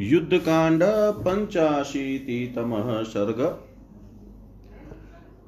युद्धकांड 0.00 0.82
पंचाशीतितमः 1.24 3.02
सर्ग। 3.02 3.40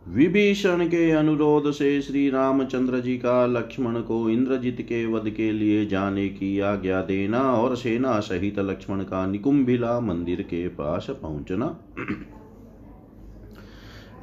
विभीषण 0.08 0.86
के 0.86 1.10
अनुरोध 1.10 1.70
से 1.70 2.02
श्री 2.02 2.30
रामचंद्र 2.30 3.00
जी 3.00 3.16
का 3.18 3.46
लक्ष्मण 3.46 4.00
को 4.00 4.30
इंद्रजीत 4.30 4.80
के 4.80 5.06
वध 5.06 5.30
के 5.30 5.52
लिए 5.52 5.86
जाने 5.86 6.28
की 6.28 6.60
आज्ञा 6.60 7.02
देना 7.02 7.42
और 7.42 7.76
सेना 7.76 8.20
सहित 8.20 8.58
लक्ष्मण 8.58 9.02
का 9.02 9.26
निकुंभिला 9.26 10.00
मंदिर 10.00 10.42
के 10.42 10.68
पास 10.68 11.06
पहुँचना। 11.10 11.66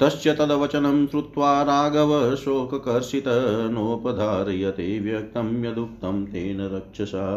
तस्य 0.02 0.34
तदवचनं 0.34 1.08
श्रुत्वा 1.08 1.62
राघव 1.62 2.36
शोककर्षित 2.36 3.24
नोपधारयते 3.72 5.00
व्यक्तं 5.00 5.72
यदुक्तं 5.72 6.26
तेन 6.26 6.62
रक्षसा। 6.62 7.28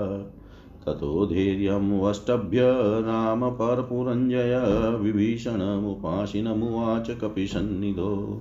ततो 0.86 1.26
धैर्यमुष्टभ्य 1.26 2.60
रामपरपुरञ्जय 3.00 4.60
विभीषणमुपासिनमुवाच 5.00 7.10
कपिसन्निधो। 7.10 8.41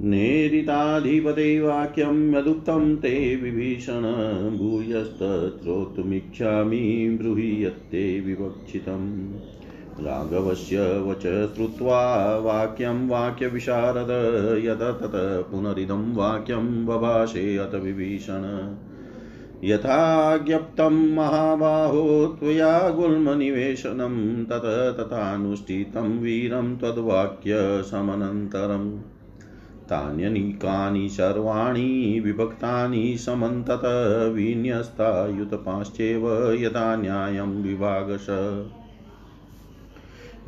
नेरिताधिपते 0.00 1.56
यदुक्तं 1.56 2.96
ते 2.96 3.36
विभीषण 3.36 4.02
भूयस्तत्रोतुमिच्छामि 4.58 7.18
ब्रूहि 7.20 7.64
यत्ते 7.64 8.20
विवक्षितम्। 8.20 9.32
राघवस्य 10.00 10.80
वच 10.80 11.54
श्रुत्वा 11.54 12.38
वाक्यं 12.38 13.08
वाक्यविशारद 13.08 14.08
यत 14.64 14.76
तत 14.76 15.46
पुनरिदं 15.50 16.14
वाक्यं 16.14 16.86
बभाषे 16.86 17.56
अत 17.56 17.74
विभीषण। 17.74 18.74
यथा 19.62 20.36
ज्ञप्तं 20.36 21.14
महाबाहो 21.14 22.36
त्वया 22.40 22.90
गुल्मनिवेशनं 22.90 24.44
तत 24.44 24.96
तथानुष्ठितं 25.00 26.18
वीरं 26.18 26.76
त्वद्वाक्यसमनन्तरम् 26.76 28.98
तान्यनीकानि 29.90 31.08
सर्वाणि 31.08 32.22
विभक्तानि 32.24 33.18
समन्तत 33.18 33.80
विन्यस्तायुतपाश्चैव 34.34 36.52
यथा 36.52 36.96
न्यायं 36.96 37.62
विभागश। 37.62 38.26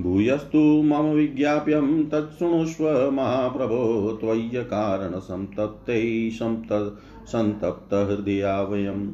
भूयस्तु 0.00 0.58
मम 0.58 0.94
विज्ञाप्यं 0.94 2.08
तत्शृणुष्व 2.08 3.10
महाप्रभो 3.10 4.18
त्वय्यकारणसन्तप्तै 4.20 6.30
सन्तप्तहृदया 7.26 8.62
वयं 8.62 9.12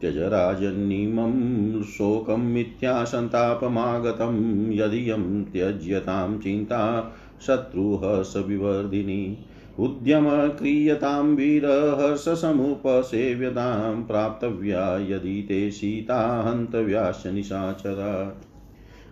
त्यज 0.00 0.18
राजन्निमं 0.18 1.82
शोकं 1.82 2.38
मिथ्यासन्तापमागतं, 2.38 4.72
यदियं 4.72 5.44
त्यज्यतां 5.44 6.38
चिन्ता 6.38 7.12
शत्रुः 7.46 8.22
स 8.22 8.36
विवर्धिनी 8.36 9.38
उद्यम 9.78 10.28
क्रियतां 10.28 11.24
वीरहर्षसमुपसेव्यतां 11.24 14.02
प्राप्तव्या, 14.02 14.98
यदि 14.98 15.46
ते 15.48 15.70
सीता 15.70 16.42
हन्तव्याश्च 16.42 17.26
निशाचरा। 17.26 18.40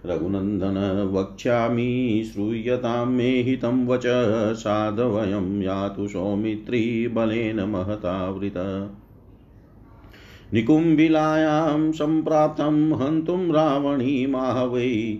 रघुनन्दन 0.07 1.11
वक्ष्यामि, 1.13 2.31
श्रूयतां 2.33 3.07
मे 3.07 3.43
हितं 3.43 3.87
वच, 3.87 4.03
साधवयं 4.57 5.63
यातु 5.63 6.09
सौमित्री 6.09 7.09
बलेन 7.09 7.61
महतावृत। 7.61 8.91
निकुम्भिलायां 10.55 11.93
सम्प्राप्तं 11.93 12.93
हन्तुं 12.93 13.53
रावणीमाहवै 13.53 15.19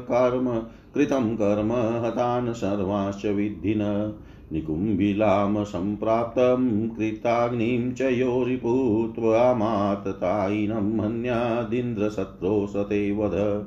कर्म 0.06 0.64
कृतं 0.96 1.36
कर्म, 1.36 2.06
हतान् 2.06 2.54
सर्वांश्च 2.54 3.26
विद्धिन। 3.26 4.14
निकुम्भिलां 4.54 5.64
सम्प्राप्तं 5.64 6.90
कृताग्निं 6.90 7.94
च 7.94 8.02
यो 8.02 8.44
रिपुत्वामाततायिनं 8.44 11.00
हन्यादिन्द्रशत्रो 11.00 12.68
सते 12.68 13.12
वध 13.12 13.66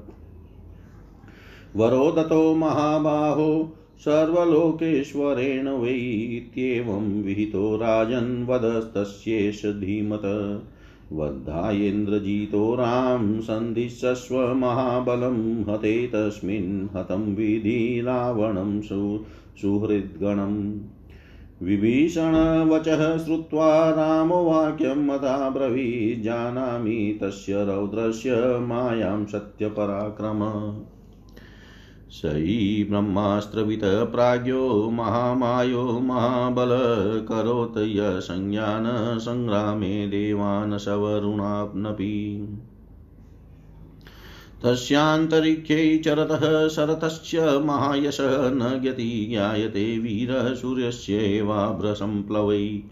वरो 1.76 2.10
दतो 2.10 2.54
महाबाहो, 2.54 3.76
सर्वलोकेश्वरेण 3.98 5.68
वै 5.68 5.94
इत्येवं 6.36 7.22
विहितो 7.22 7.76
राजन् 7.76 8.46
वदस्तस्येष 8.46 9.66
धीमत। 9.66 10.22
वद्धायेन्द्रजितो 11.12 12.74
रां 12.74 13.40
सन्धिशस्व 13.40 14.54
महाबलं 14.54 15.64
हते 15.72 16.06
तस्मिन् 16.06 16.96
हतं 16.96 17.34
विधि 17.34 18.02
रावणं 18.04 18.80
सु, 18.80 19.24
सुहृद्गणम्। 19.62 20.78
विभीषणवचः 21.62 23.18
श्रुत्वा 23.18 23.90
रामो 23.90 24.44
वाक्यं 24.44 25.06
मता 25.06 25.50
ब्रवीजानामि 25.50 27.18
तस्य 27.22 27.64
रौद्रस्य 27.64 28.58
मायां 28.58 29.26
सत्यपराक्रम। 29.26 30.40
सयि 32.10 32.86
ब्रह्मास्त्रवित 32.90 33.80
प्राज्ञो 33.84 34.90
महामायो 34.90 36.00
महाबल 36.00 36.68
करोत् 37.28 37.78
यसंज्ञान 37.78 39.18
सङ्ग्रामे 39.18 40.08
देवान् 40.08 40.78
सवरुणाप्नपि 40.78 42.48
तस्यान्तरिक्षे 44.64 45.98
चरतः 45.98 46.68
शरतश्च 46.68 47.62
महायशः 47.64 48.50
न 48.50 48.78
ज्ञति 48.82 49.26
ज्ञायते 49.30 49.98
वीरः 49.98 50.54
सूर्यस्यैवाभ्रसम्प्लवै 50.54 52.82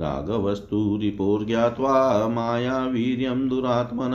राघवस्तु 0.00 0.98
रिपोर्ज्ञात्वा 1.02 2.28
मायावीर्यं 2.28 3.48
दुरात्मन 3.48 4.10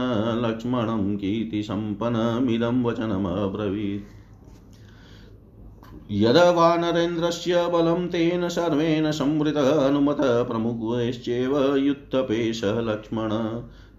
लक्ष्मणं 0.45 1.17
कीर्तिसम्पन्नमिदं 1.17 2.83
वचनमब्रवीत्। 2.83 4.25
यद 6.11 6.38
वानरेन्द्रस्य 6.38 7.67
बलं 7.67 8.07
तेन 8.07 8.49
सर्वेण 8.49 9.11
संवृतः 9.11 9.88
हनुमत 9.88 10.17
प्रमुखश्चैव 10.19 11.75
युत्थपेशः 11.75 12.81
लक्ष्मण। 12.81 13.29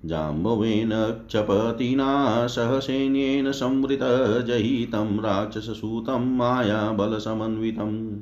जाम्बवेन 0.09 0.91
क्षपतिना 1.29 2.47
सह 2.47 2.79
सैन्येन 2.79 3.53
संवृतः 3.53 4.41
जहितं 4.41 5.19
राक्षससूतं 5.19 6.37
मायाबलसमन्वितम् 6.37 8.21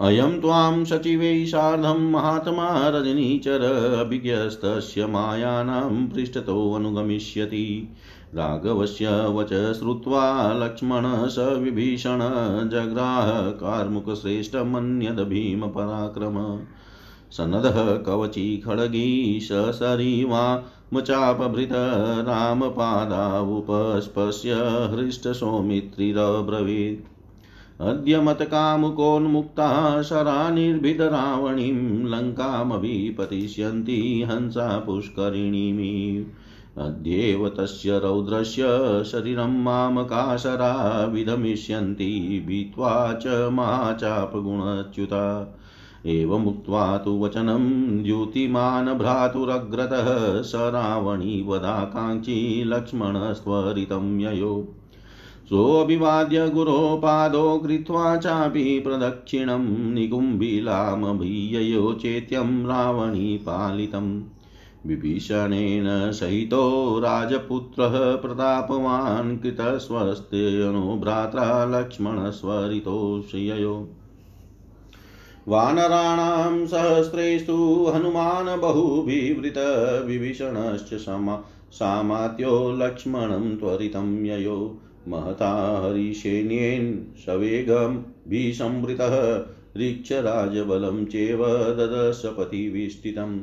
अयं 0.00 0.40
त्वां 0.40 0.84
सचिवैः 0.84 1.46
सार्धं 1.46 2.10
महात्मा 2.10 2.88
रजनीचर 2.88 3.62
अभिज्ञस्तस्य 4.00 5.06
मायानां 5.06 6.06
पृष्ठतोऽनुगमिष्यति 6.08 7.88
राघवस्य 8.34 9.26
वच 9.26 9.48
श्रुत्वा 9.48 10.52
लक्ष्मण 10.52 11.28
स 11.28 11.38
विभीषण 11.38 12.18
जग्राह 12.68 13.50
कार्मुकश्रेष्ठमन्यद 13.50 15.20
भीमपराक्रम 15.20 16.58
सनदः 17.30 17.96
कवची 17.96 18.56
खड्गी 18.56 19.38
ससरीवामचापभृत 19.42 21.68
रामपादावुपस्पश्य 22.28 24.54
हृष्टसौमित्रिरब्रवीत् 24.94 27.06
अद्य 27.80 28.20
मतकामुकोन्मुक्ता 28.20 30.02
शरानिर्भिदरावणीं 30.02 32.08
लङ्कामभिपतिष्यन्ति 32.08 34.26
हंसा 34.30 34.78
पुष्करिणीमिव। 34.78 36.26
अद्येव 36.78 37.48
तस्य 37.48 37.98
रौद्रस्य 37.98 38.64
शरीरं 39.04 39.62
मामकाशरा 39.62 41.04
विधमिष्यन्ति 41.04 42.44
भीत्वा 42.46 43.12
च 43.12 43.50
महाचापगुणच्युता 43.52 45.56
एवमुक्त्वा 46.06 46.98
तु 46.98 47.24
वचनं 47.24 48.02
द्युतिमान् 48.02 48.98
भ्रातुरग्रतः 48.98 50.42
स 50.42 50.52
रावणी 50.54 51.44
वदाकाङ्क्षी 51.48 52.64
लक्ष्मणस्त्वरितं 52.64 54.20
ययो। 54.20 54.74
सोऽभिवाद्य 55.44 56.48
गुरो 56.48 57.00
पादो 57.02 57.58
कृत्वा 57.58 58.16
चापि 58.16 58.80
प्रदक्षिणं 58.80 59.94
निकुम्भिलामभीययो 59.94 61.92
चेत्यं 61.92 62.66
रावणी 62.66 63.36
पालितम्। 63.36 64.22
विभीषणेन 64.86 66.12
सहितो 66.12 67.00
राजपुत्रः 67.00 68.16
प्रतापवान् 68.16 69.38
कृतस्वस्तेऽनु 69.38 70.80
भ्रात्रा 70.80 71.64
लक्ष्मणस्वरितोषययो 71.64 73.96
वानराणां 75.48 76.66
सहस्रेषु 76.66 77.90
हनुमान् 77.94 78.60
बहुभिवृत 78.60 79.54
विभीषणश्च 80.06 80.94
समा 80.94 81.44
सामात्यो 81.72 82.76
लक्ष्मणं 82.76 83.56
त्वरितं 83.56 84.24
ययो। 84.24 84.80
महता 85.08 85.82
हरिशेन्येन 85.84 87.14
सवेगं 87.26 88.04
भीसंवृतः 88.28 89.44
ऋक्षराजबलं 89.76 91.04
चेव 91.04 91.48
ददशपतिविष्टितम् 91.48 93.38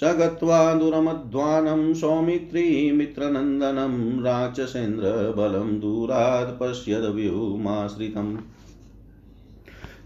स 0.00 0.04
गत्वा 0.04 0.74
दुरमध्वानं 0.74 1.94
सौमित्रीमित्रनन्दनं 1.94 4.22
राक्षसेन्द्रबलं 4.22 5.80
दूरात् 5.80 6.60
पश्यद्व्यूमाश्रितम् 6.60 8.36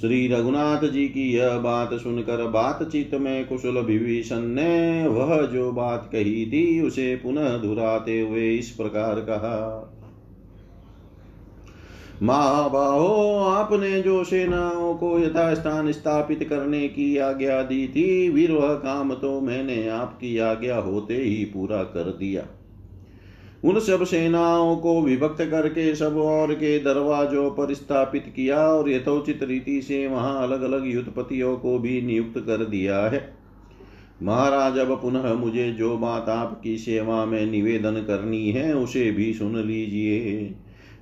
श्री 0.00 0.28
रघुनाथ 0.28 0.88
जी 0.88 1.08
की 1.08 1.32
यह 1.36 1.58
बात 1.58 1.94
सुनकर 1.94 2.46
बातचीत 2.46 3.14
में 3.14 3.46
कुशल 3.46 3.78
विभीषण 3.78 4.40
ने 4.40 5.06
वह 5.08 5.42
जो 5.42 5.72
बात 5.72 6.08
कही 6.12 6.46
थी, 6.46 6.80
उसे 6.80 7.16
पुनः 7.16 7.56
दुहराते 7.56 8.20
हुए 8.20 8.54
इस 8.54 8.70
प्रकार 8.70 9.20
कहा। 9.20 9.96
महाबाहो, 12.22 13.38
आपने 13.38 14.02
जो 14.02 14.24
सेनाओं 14.24 14.94
को 14.94 15.18
यथास्थान 15.18 15.92
स्थापित 15.92 16.46
करने 16.50 16.88
की 16.88 17.16
आज्ञा 17.16 17.62
दी 17.62 17.88
थी 17.88 18.28
वीर 18.28 18.52
वह 18.52 18.74
काम 18.74 19.14
तो 19.14 19.40
मैंने 19.40 19.88
आपकी 19.88 20.38
आज्ञा 20.38 20.76
होते 20.76 21.14
ही 21.14 21.44
पूरा 21.44 21.82
कर 21.82 22.10
दिया। 22.18 22.42
उन 23.64 23.80
सब 23.80 24.04
सेनाओं 24.04 24.76
को 24.76 25.02
विभक्त 25.02 25.42
करके 25.42 25.94
सब 25.94 26.16
और 26.16 26.54
के 26.54 26.78
दरवाजों 26.78 27.50
पर 27.50 27.74
स्थापित 27.74 28.32
किया 28.36 28.58
और 28.58 28.90
यथोचित 28.90 29.42
रीति 29.42 29.82
से 29.82 30.06
वहाँ 30.06 30.42
अलग 30.42 30.62
अलग 30.62 30.94
युद्धपतियों 30.94 31.56
को 31.56 31.78
भी 31.78 32.02
नियुक्त 32.02 32.38
कर 32.38 32.64
दिया 32.64 33.00
है। 33.00 33.34
महाराज, 34.22 34.78
अब 34.78 35.02
पुनः 35.02 35.34
मुझे 35.34 35.72
जो 35.72 35.98
बात 35.98 36.28
आपकी 36.28 36.78
सेवा 36.78 37.24
में 37.24 37.46
निवेदन 37.46 37.94
करनी 37.94 38.50
है, 38.50 38.74
उसे 38.74 39.10
भी 39.10 39.34
सुन 39.34 39.56
लीजिए। 39.56 40.54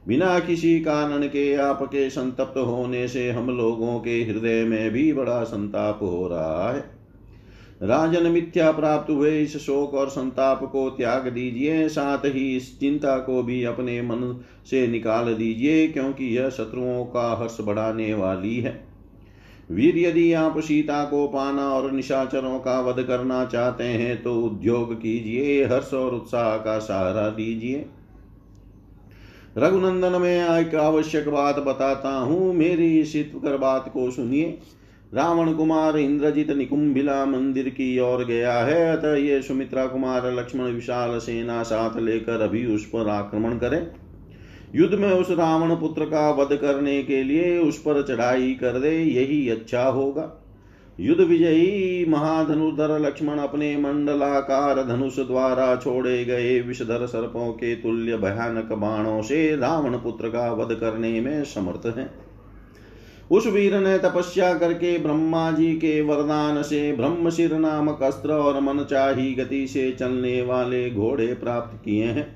बिना 0.09 0.39
किसी 0.39 0.81
कारण 0.81 1.23
के 1.23 1.55
आपके 1.55 2.11
संतप्त 2.11 2.59
होने 2.59 3.09
से 3.09 3.31
हम 3.31 3.51
लोगों 3.51 4.01
के 4.01 4.23
हृदय 4.25 4.65
में 4.65 4.91
भी 4.91 5.13
बड़ा 5.13 5.43
संताप 5.43 5.99
हो 6.03 6.29
रहा 6.29 6.73
है। 6.73 6.98
राजन 7.81 8.27
मिथ्या 8.27 8.71
प्राप्त 8.73 9.11
हुए 9.11 9.31
इस 9.41 9.57
शोक 9.57 9.95
और 9.95 10.09
संताप 10.09 10.63
को 10.63 10.89
त्याग 10.91 11.29
दीजिए, 11.29 11.89
साथ 11.89 12.25
ही 12.25 12.57
इस 12.57 12.79
चिंता 12.81 13.17
को 13.19 13.43
भी 13.43 13.63
अपने 13.65 14.01
मन 14.03 14.45
से 14.71 14.87
निकाल 14.87 15.33
दीजिए, 15.35 15.87
क्योंकि 15.89 16.37
यह 16.37 16.49
शत्रुओं 16.49 17.05
का 17.05 17.35
हर्ष 17.35 17.57
बढ़ाने 17.61 18.13
वाली 18.15 18.57
है। 18.57 18.73
वीर 19.71 19.99
यदि 19.99 20.33
आप 20.33 20.59
सीता 20.59 21.05
को 21.05 21.27
पाना 21.29 21.69
और 21.69 21.91
निशाचरों 21.93 22.59
का 22.59 22.81
वध 22.81 23.02
करना 23.02 23.45
चाहते 23.45 23.85
हैं 23.85 24.23
तो 24.23 24.35
उद्योग 24.41 24.95
कीजिए, 24.95 25.64
हर्ष 25.64 25.93
और 25.95 26.14
उत्साह 26.14 26.57
का 26.57 26.79
सहारा 26.79 27.29
दीजिए। 27.31 27.85
रघुनंदन 29.59 30.21
में 30.21 30.59
एक 30.59 30.75
आवश्यक 30.76 31.29
बात 31.29 31.59
बताता 31.59 32.11
हूँ, 32.11 32.52
मेरी 32.55 32.99
इस 33.00 33.14
बात 33.37 33.88
को 33.88 34.11
सुनिए। 34.11 34.59
रावण 35.15 35.53
कुमार 35.53 35.97
इंद्रजित 35.97 36.50
निकुंभिला 36.50 37.25
मंदिर 37.25 37.69
की 37.69 37.99
ओर 38.00 38.25
गया 38.25 38.53
है, 38.53 38.97
अतः 38.97 39.15
ये 39.15 39.41
सुमित्रा 39.43 39.87
कुमार, 39.87 40.31
लक्ष्मण 40.33 40.65
विशाल 40.65 41.19
सेना 41.19 41.62
साथ 41.62 41.99
लेकर 41.99 42.41
अभी 42.41 42.65
उस 42.67 42.85
पर 42.85 43.09
आक्रमण 43.09 43.57
करे। 43.59 43.87
युद्ध 44.75 44.95
में 44.95 45.11
उस 45.11 45.31
रावण 45.31 45.75
पुत्र 45.77 46.05
का 46.05 46.31
वध 46.31 46.57
करने 46.57 47.03
के 47.03 47.23
लिए 47.23 47.59
उस 47.59 47.79
पर 47.79 48.03
चढ़ाई 48.03 48.53
कर 48.55 48.79
दे, 48.81 48.91
यही 48.91 49.49
अच्छा 49.49 49.83
होगा। 49.83 50.31
युद्ध 50.99 51.21
विजयी 51.21 52.05
महाधनुधर 52.09 52.99
लक्ष्मण 52.99 53.38
अपने 53.38 53.77
मंडलाकार 53.77 54.83
धनुष 54.85 55.19
द्वारा 55.19 55.75
छोड़े 55.77 56.25
गए 56.25 56.61
विषधर 56.61 57.07
सर्पों 57.07 57.53
के 57.53 57.75
तुल्य 57.75 58.17
भयानक 58.17 58.73
बाणों 58.73 59.21
से 59.23 59.57
रावण 59.57 59.97
पुत्र 59.97 60.29
का 60.29 60.53
वध 60.53 60.75
करने 60.75 61.21
में 61.21 61.45
समर्थ 61.45 61.87
है। 61.97 62.27
उस 63.30 63.47
वीर 63.47 63.75
ने 63.80 63.99
तपस्या 63.99 64.52
करके 64.54 64.97
ब्रह्मा 64.99 65.50
जी 65.50 65.73
के 65.75 66.00
वरदान 66.00 66.62
से 66.62 66.92
ब्रह्मशिर 66.92 67.54
नामक 67.54 68.02
अस्त्र 68.02 68.32
और 68.32 68.61
मन 68.61 68.85
चाही 68.85 69.32
गति 69.35 69.66
से 69.66 69.90
चलने 69.92 70.40
वाले 70.42 70.90
घोड़े 70.90 71.26
प्राप्त 71.35 71.85
किए 71.85 72.04
हैं। 72.04 72.26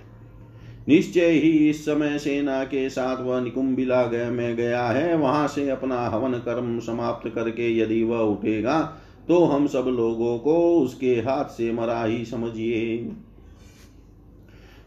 निश्चय 0.89 1.29
ही 1.29 1.51
इस 1.71 1.85
समय 1.85 2.19
सेना 2.19 2.63
के 2.65 2.89
साथ 2.91 3.23
वह 3.23 3.41
निकुंबिला 3.41 4.05
गए 4.07 4.31
में 4.31 4.57
गया 4.57 4.85
है। 4.85 5.17
वहाँ 5.17 5.47
से 5.49 5.69
अपना 5.71 6.07
हवन 6.07 6.33
कर्म 6.39 6.79
समाप्त 6.81 7.29
करके 7.35 7.77
यदि 7.79 8.03
वह 8.05 8.19
उठेगा 8.19 8.81
तो 9.29 9.45
हम 9.45 9.67
सब 9.67 9.85
लोगों 9.89 10.39
को 10.39 10.55
उसके 10.81 11.15
हाथ 11.21 11.45
से 11.45 11.73
मरा 11.73 12.03
ही 12.05 12.25
समझिए। 12.25 12.97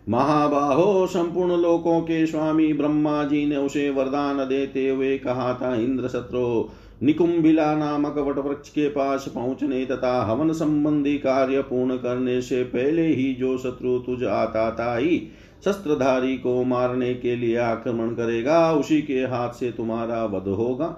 महाबाहो 0.10 1.06
संपूर्ण 1.08 1.58
लोकों 1.58 2.00
के 2.02 2.26
स्वामी 2.26 2.74
ब्रह्मा 2.74 3.24
जी 3.24 3.46
ने 3.46 3.56
उसे 3.56 3.90
वरदान 3.90 4.38
देते 4.38 4.90
हुए 4.90 5.18
कहा 5.18 5.54
था, 5.54 5.76
इंद्र 5.76 6.08
शत्रु, 6.08 6.70
निकुंभिला 7.04 7.76
नामक 7.76 8.18
वट 8.18 8.38
वृक्ष 8.38 8.70
के 8.70 8.88
पास 8.90 9.26
पहुँचने 9.36 9.86
तथा 9.86 10.22
हवन 10.24 10.52
संबंधी 10.52 11.18
कार्य 11.18 11.62
पूर्ण 11.62 11.98
करने 11.98 12.42
से 12.42 12.64
पहले 12.64 13.08
ही 13.08 13.34
जो 13.34 13.58
शत्रु 13.58 13.98
तुझ 14.00 14.24
आता 14.24 14.70
था 14.72 14.96
ही 14.98 15.18
शस्त्रधारी 15.66 16.38
को 16.38 16.64
मारने 16.64 17.14
के 17.14 17.36
लिए 17.36 17.58
आक्रमण 17.58 18.10
करेगा, 18.10 18.72
उसी 18.74 19.02
के 19.02 19.20
हाथ 19.20 19.50
से 19.50 19.72
तुम्हारा 19.72 20.24
वध 20.26 20.48
होगा। 20.48 20.96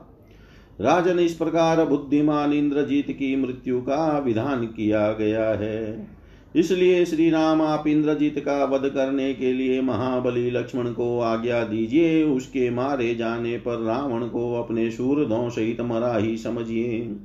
राजन 0.82 1.20
इस 1.20 1.34
प्रकार 1.34 1.86
बुद्धिमान 1.86 2.54
इंद्रजीत 2.54 3.12
की 3.12 3.36
मृत्यु 3.36 3.82
का 3.82 4.18
विधान 4.20 4.66
किया 4.66 5.12
गया 5.12 5.50
है। 5.50 6.17
इसलिए 6.56 7.06
श्री 7.06 7.30
राम 7.30 7.62
आप 7.62 7.88
इंद्रजीत 7.88 8.40
का 8.40 8.64
वध 8.66 8.90
करने 8.90 9.34
के 9.34 9.54
लिए 9.54 9.82
महाबली 9.82 10.52
लक्ष्मण 10.52 10.92
को 10.92 11.20
आज्ञा 11.20 11.64
दीजिए। 11.64 12.24
उसके 12.24 12.70
मारे 12.70 13.16
जाने 13.16 13.58
पर 13.58 13.84
रावण 13.84 14.28
को 14.28 14.54
अपने 14.64 14.92
शूरधों 14.92 15.50
सहित 15.50 15.82
मरा 15.82 16.18
ही 16.18 16.38
समझिए। 16.38 17.16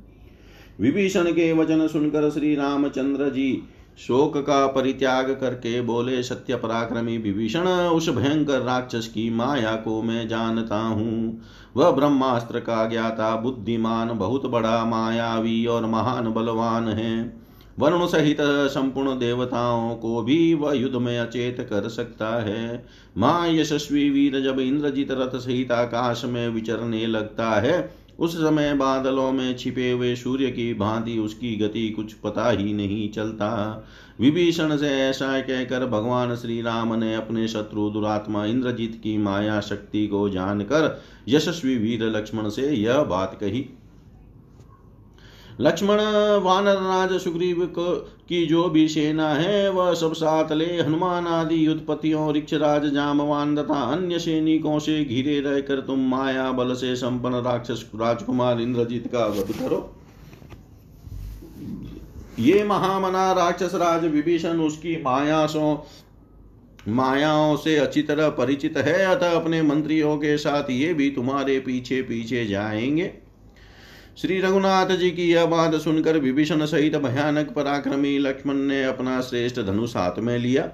विभीषण 0.79 1.31
के 1.31 1.53
वचन 1.53 1.87
सुनकर 1.87 2.29
श्री 2.29 2.55
रामचंद्र 2.55 3.29
जी 3.29 3.63
शोक 3.99 4.37
का 4.37 4.67
परित्याग 4.67 5.31
करके 5.31 5.81
बोले 5.81 6.23
सत्य 6.23 6.55
पराक्रमी 6.55 7.17
विभीषण, 7.17 7.67
उस 7.67 8.09
भयंकर 8.09 8.61
राक्षस 8.61 9.07
की 9.07 9.29
माया 9.29 9.75
को 9.75 10.01
मैं 10.01 10.27
जानता 10.27 10.77
हूँ। 10.77 11.41
वह 11.77 11.91
ब्रह्मास्त्र 11.91 12.59
का 12.59 12.89
ज्ञाता, 12.89 13.35
बुद्धिमान, 13.35 14.17
बहुत 14.17 14.45
बड़ा, 14.45 14.85
मायावी 14.85 15.65
और 15.65 15.85
महान 15.85 16.33
बलवान 16.33 16.87
है। 16.87 17.42
वरुण 17.79 18.05
सहित 18.07 18.37
संपूर्ण 18.41 19.19
देवताओं 19.19 19.95
को 19.95 20.21
भी 20.21 20.53
वह 20.53 20.73
युद्ध 20.73 20.95
में 20.95 21.17
अचेत 21.19 21.59
कर 21.59 21.87
सकता 21.89 22.29
है। 22.43 22.85
माँ 23.17 23.47
यशस्वी 23.49 24.09
वीर 24.09 24.39
जब 24.41 24.59
इंद्रजित 24.59 25.11
रथ 25.11 25.37
सहित 25.39 25.71
आकाश 25.71 26.25
में 26.25 26.47
विचरने 26.49 27.05
लगता 27.07 27.49
है, 27.61 28.03
उस 28.19 28.35
समय 28.35 28.73
बादलों 28.73 29.31
में 29.31 29.55
छिपे 29.57 29.91
हुए 29.91 30.15
सूर्य 30.15 30.49
की 30.51 30.73
भांति 30.73 31.17
उसकी 31.19 31.55
गति 31.55 31.89
कुछ 31.89 32.13
पता 32.13 32.49
ही 32.49 32.73
नहीं 32.73 33.09
चलता। 33.09 33.51
विभीषण 34.19 34.77
से 34.77 34.89
ऐसा 34.89 35.39
कहकर 35.41 35.85
भगवान 35.85 36.35
श्री 36.35 36.61
राम 36.61 36.93
ने 36.93 37.15
अपने 37.15 37.47
शत्रु 37.47 37.89
दुरात्मा 37.89 38.45
इंद्रजीत 38.45 38.99
की 39.03 39.17
माया 39.17 39.59
शक्ति 39.59 40.07
को 40.07 40.29
जानकर 40.29 41.01
यशस्वी 41.27 41.75
वीर 41.75 42.03
लक्ष्मण 42.03 42.49
से 42.49 42.71
यह 42.71 43.01
बात 43.03 43.37
कही। 43.41 43.65
लक्ष्मण, 45.59 45.97
वानर, 46.43 46.73
राज, 46.73 47.19
सुग्रीव 47.21 47.73
की 47.79 48.45
जो 48.45 48.69
भी 48.69 48.87
सेना 48.87 49.29
है, 49.29 49.69
वह 49.71 49.93
सब 49.93 50.13
साथ 50.13 50.51
ले 50.51 50.81
हनुमान 50.81 51.27
आदि 51.27 51.67
युद्धपतियों 51.67 52.33
रिक्षराज 52.33 52.85
जामवान 52.93 53.55
तथा 53.55 53.81
अन्य 53.91 54.19
सैनिकों 54.19 54.79
से 54.79 55.05
घिरे 55.05 55.39
रहकर 55.39 55.79
तुम 55.79 55.99
माया 55.99 56.51
बल 56.51 56.73
से 56.73 56.95
संपन्न 56.95 57.35
राक्षस, 57.35 57.85
राजकुमार 57.95 58.61
इंद्रजीत 58.61 59.07
का 59.07 59.25
वध 59.25 59.51
करो। 59.59 59.95
ये 62.39 62.63
महामना 62.63 63.31
राक्षस 63.31 63.71
राज 63.75 64.05
विभीषण, 64.05 64.59
उसकी 64.59 65.01
मायासों, 65.03 65.77
मायाओं 66.87 67.55
से 67.55 67.75
अच्छी 67.75 68.01
तरह 68.01 68.29
परिचित 68.29 68.77
है। 68.77 69.05
अतः 69.05 69.31
अपने 69.31 69.61
मंत्रियों 69.61 70.17
के 70.17 70.37
साथ 70.37 70.63
ये 70.69 70.93
भी 70.93 71.09
तुम्हारे 71.09 71.59
पीछे 71.59 72.01
पीछे 72.01 72.45
जाएँगे। 72.45 73.22
श्री 74.17 74.39
रघुनाथ 74.39 74.85
जी 74.85 75.11
की 75.11 75.31
यह 75.31 75.45
बात 75.45 75.75
सुनकर 75.75 76.17
विभीषण 76.17 76.65
सहित 76.65 76.95
भयानक 76.95 77.51
पराक्रमी 77.51 78.19
लक्ष्मण 78.19 78.53
ने 78.53 78.83
अपना 78.83 79.21
श्रेष्ठ 79.21 79.61
धनुष 79.61 79.95
हाथ 79.95 80.19
में 80.19 80.37
लिया। 80.37 80.69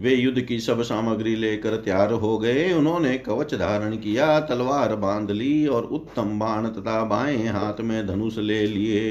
वे 0.00 0.14
युद्ध 0.14 0.40
की 0.40 0.60
सब 0.60 0.82
सामग्री 0.82 1.36
लेकर 1.36 1.76
तैयार 1.76 2.12
हो 2.12 2.38
गए। 2.38 2.72
उन्होंने 2.72 3.18
कवच 3.18 3.54
धारण 3.54 3.96
किया, 3.96 4.40
तलवार 4.40 4.96
बाँध 4.96 5.30
ली 5.30 5.66
और 5.66 5.82
उत्तम 5.82 6.38
बाण 6.38 6.68
तथा 6.68 7.04
बाएँ 7.04 7.46
हाथ 7.46 7.80
में 7.80 8.06
धनुष 8.06 8.38
ले 8.38 8.66
लिए। 8.66 9.10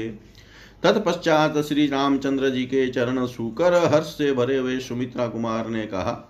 तत्पश्चात 0.82 1.58
श्री 1.58 1.86
रामचंद्र 1.86 2.50
जी 2.50 2.62
के 2.62 2.86
चरण 2.88 3.26
सुकर 3.26 3.72
हर्ष 3.72 4.06
से 4.06 4.32
भरे 4.32 4.56
हुए 4.56 4.78
सुमित्रा 4.78 5.26
कुमार 5.26 5.68
ने 5.68 5.86
कहा 5.86 6.28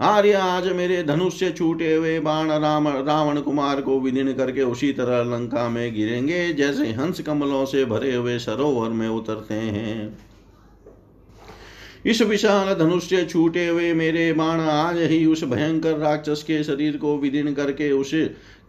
आर्य 0.00 0.32
आज 0.32 0.66
मेरे 0.68 1.02
धनुष 1.02 1.38
से 1.38 1.50
छूटे 1.50 1.94
हुए 1.94 2.18
बाण 2.20 2.50
राम, 2.52 2.88
रावण 2.88 3.40
कुमार 3.40 3.80
को 3.80 3.98
विलीन 4.00 4.32
करके 4.32 4.62
उसी 4.62 4.92
तरह 4.92 5.22
लंका 5.24 5.68
में 5.68 5.94
गिरेंगे, 5.94 6.52
जैसे 6.52 6.86
हंस 6.92 7.20
कमलों 7.20 7.64
से 7.64 7.84
भरे 7.84 8.14
हुए 8.14 8.38
सरोवर 8.38 8.88
में 8.88 9.08
उतरते 9.08 9.54
हैं। 9.54 10.16
इस 12.06 12.22
विशाल 12.22 12.72
धनुष 12.74 13.08
से 13.08 13.24
छूटे 13.24 13.66
हुए 13.68 13.92
मेरे 13.94 14.32
बाण 14.32 14.60
आज 14.60 14.98
ही 15.00 15.24
उस 15.26 15.44
भयंकर 15.44 15.96
राक्षस 15.98 16.42
के 16.42 16.62
शरीर 16.64 16.96
को 16.96 17.16
विदीन 17.18 17.52
करके 17.54 17.90
उस 17.92 18.10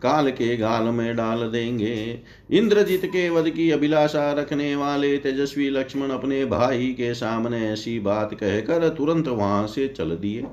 काल 0.01 0.29
के 0.29 0.55
गाल 0.58 0.84
में 0.84 1.15
डाल 1.15 1.41
देंगे। 1.51 2.20
इंद्रजीत 2.51 3.05
के 3.05 3.27
वध 3.29 3.50
की 3.50 3.70
अभिलाषा 3.72 4.32
रखने 4.32 4.75
वाले 4.75 5.17
तेजस्वी 5.17 5.70
लक्ष्मण 5.70 6.10
अपने 6.10 6.46
भाई 6.46 6.88
के 6.88 7.13
सामने 7.13 7.67
ऐसी 7.70 8.00
बात 8.00 8.34
कहकर 8.34 8.88
तुरंत 8.89 9.27
वहाँ 9.27 9.65
से 9.67 9.88
चल 9.88 10.15
दिए। 10.15 10.46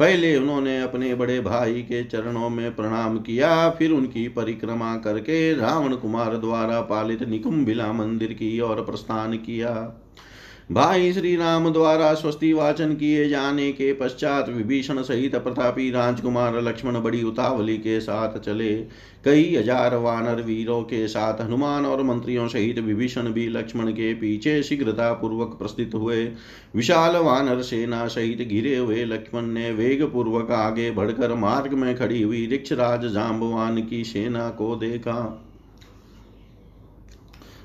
पहले 0.00 0.36
उन्होंने 0.36 0.80
अपने 0.82 1.14
बड़े 1.14 1.40
भाई 1.40 1.82
के 1.82 2.04
चरणों 2.04 2.48
में 2.50 2.76
प्रणाम 2.76 3.18
किया, 3.18 3.70
फिर 3.70 3.90
उनकी 3.90 4.28
परिक्रमा 4.28 4.96
करके 4.96 5.54
रावण 5.54 5.94
कुमार 5.94 6.36
द्वारा 6.36 6.80
पालित 6.80 7.22
निकुंभिला 7.22 7.92
मंदिर 7.92 8.32
की 8.32 8.60
ओर 8.60 8.76
प्रस्थान 8.76 9.36
किया। 9.36 9.72
भाई 10.70 11.12
श्री 11.12 11.34
राम 11.36 11.68
द्वारा 11.72 12.12
स्वस्ति 12.14 12.52
वाचन 12.52 12.94
किए 12.94 13.28
जाने 13.28 13.70
के 13.72 13.92
पश्चात 13.92 14.48
विभीषण 14.48 15.02
सहित 15.02 15.34
प्रतापी 15.36 15.90
राजकुमार 15.90 16.60
लक्ष्मण 16.62 17.00
बड़ी 17.00 17.22
उतावली 17.22 17.76
के 17.78 17.98
साथ 18.00 18.38
चले। 18.38 18.74
कई 19.24 19.54
हज़ार 19.56 19.96
वानर 19.96 20.42
वीरों 20.42 20.80
के 20.82 21.06
साथ 21.08 21.40
हनुमान 21.40 21.86
और 21.86 22.02
मंत्रियों 22.02 22.46
सहित 22.48 22.78
विभीषण 22.78 23.32
भी 23.32 23.48
लक्ष्मण 23.48 23.92
के 23.92 24.14
पीछे 24.14 24.62
शीघ्रता 24.62 25.12
पूर्वक 25.12 25.58
प्रस्थित 25.58 25.94
हुए। 25.94 26.24
विशाल 26.76 27.16
वानर 27.16 27.62
सेना 27.62 28.06
सहित 28.08 28.48
घिरे 28.48 28.76
हुए 28.76 29.04
लक्ष्मण 29.04 29.46
ने 29.48 29.70
वेग 29.72 30.10
पूर्वक 30.12 30.50
आगे 30.52 30.90
बढ़कर 30.90 31.34
मार्ग 31.34 31.74
में 31.74 31.94
खड़ी 31.96 32.22
हुई 32.22 32.46
रिक्षराज 32.46 33.12
जाम्बवान 33.12 33.82
की 33.82 34.04
सेना 34.04 34.48
को 34.50 34.74
देखा। 34.76 35.46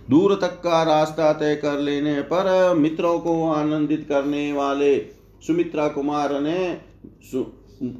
दूर 0.10 0.34
तक 0.36 0.60
का 0.64 0.82
रास्ता 0.84 1.32
तय 1.34 1.56
कर 1.56 1.80
लेने 1.80 2.22
पर 2.22 2.74
मित्रों 2.78 3.20
को 3.20 3.52
आनंदित 3.52 4.06
करने 4.10 4.52
वाले 4.54 4.98
सुमित्रा 5.48 5.88
कुमार 5.88 6.40
ने 6.42 6.78
सु, 7.32 7.46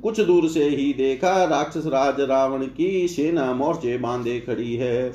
कुछ 0.02 0.20
दूर 0.20 0.48
से 0.48 0.64
ही 0.64 0.94
देखा 0.94 1.44
राक्षस 1.44 1.86
राज 1.86 2.22
रावण 2.22 2.66
की 2.68 3.08
सेना 3.08 3.54
मोर्चे 3.54 3.98
बांधे 3.98 4.40
खड़ी 4.40 4.76
है। 4.76 5.12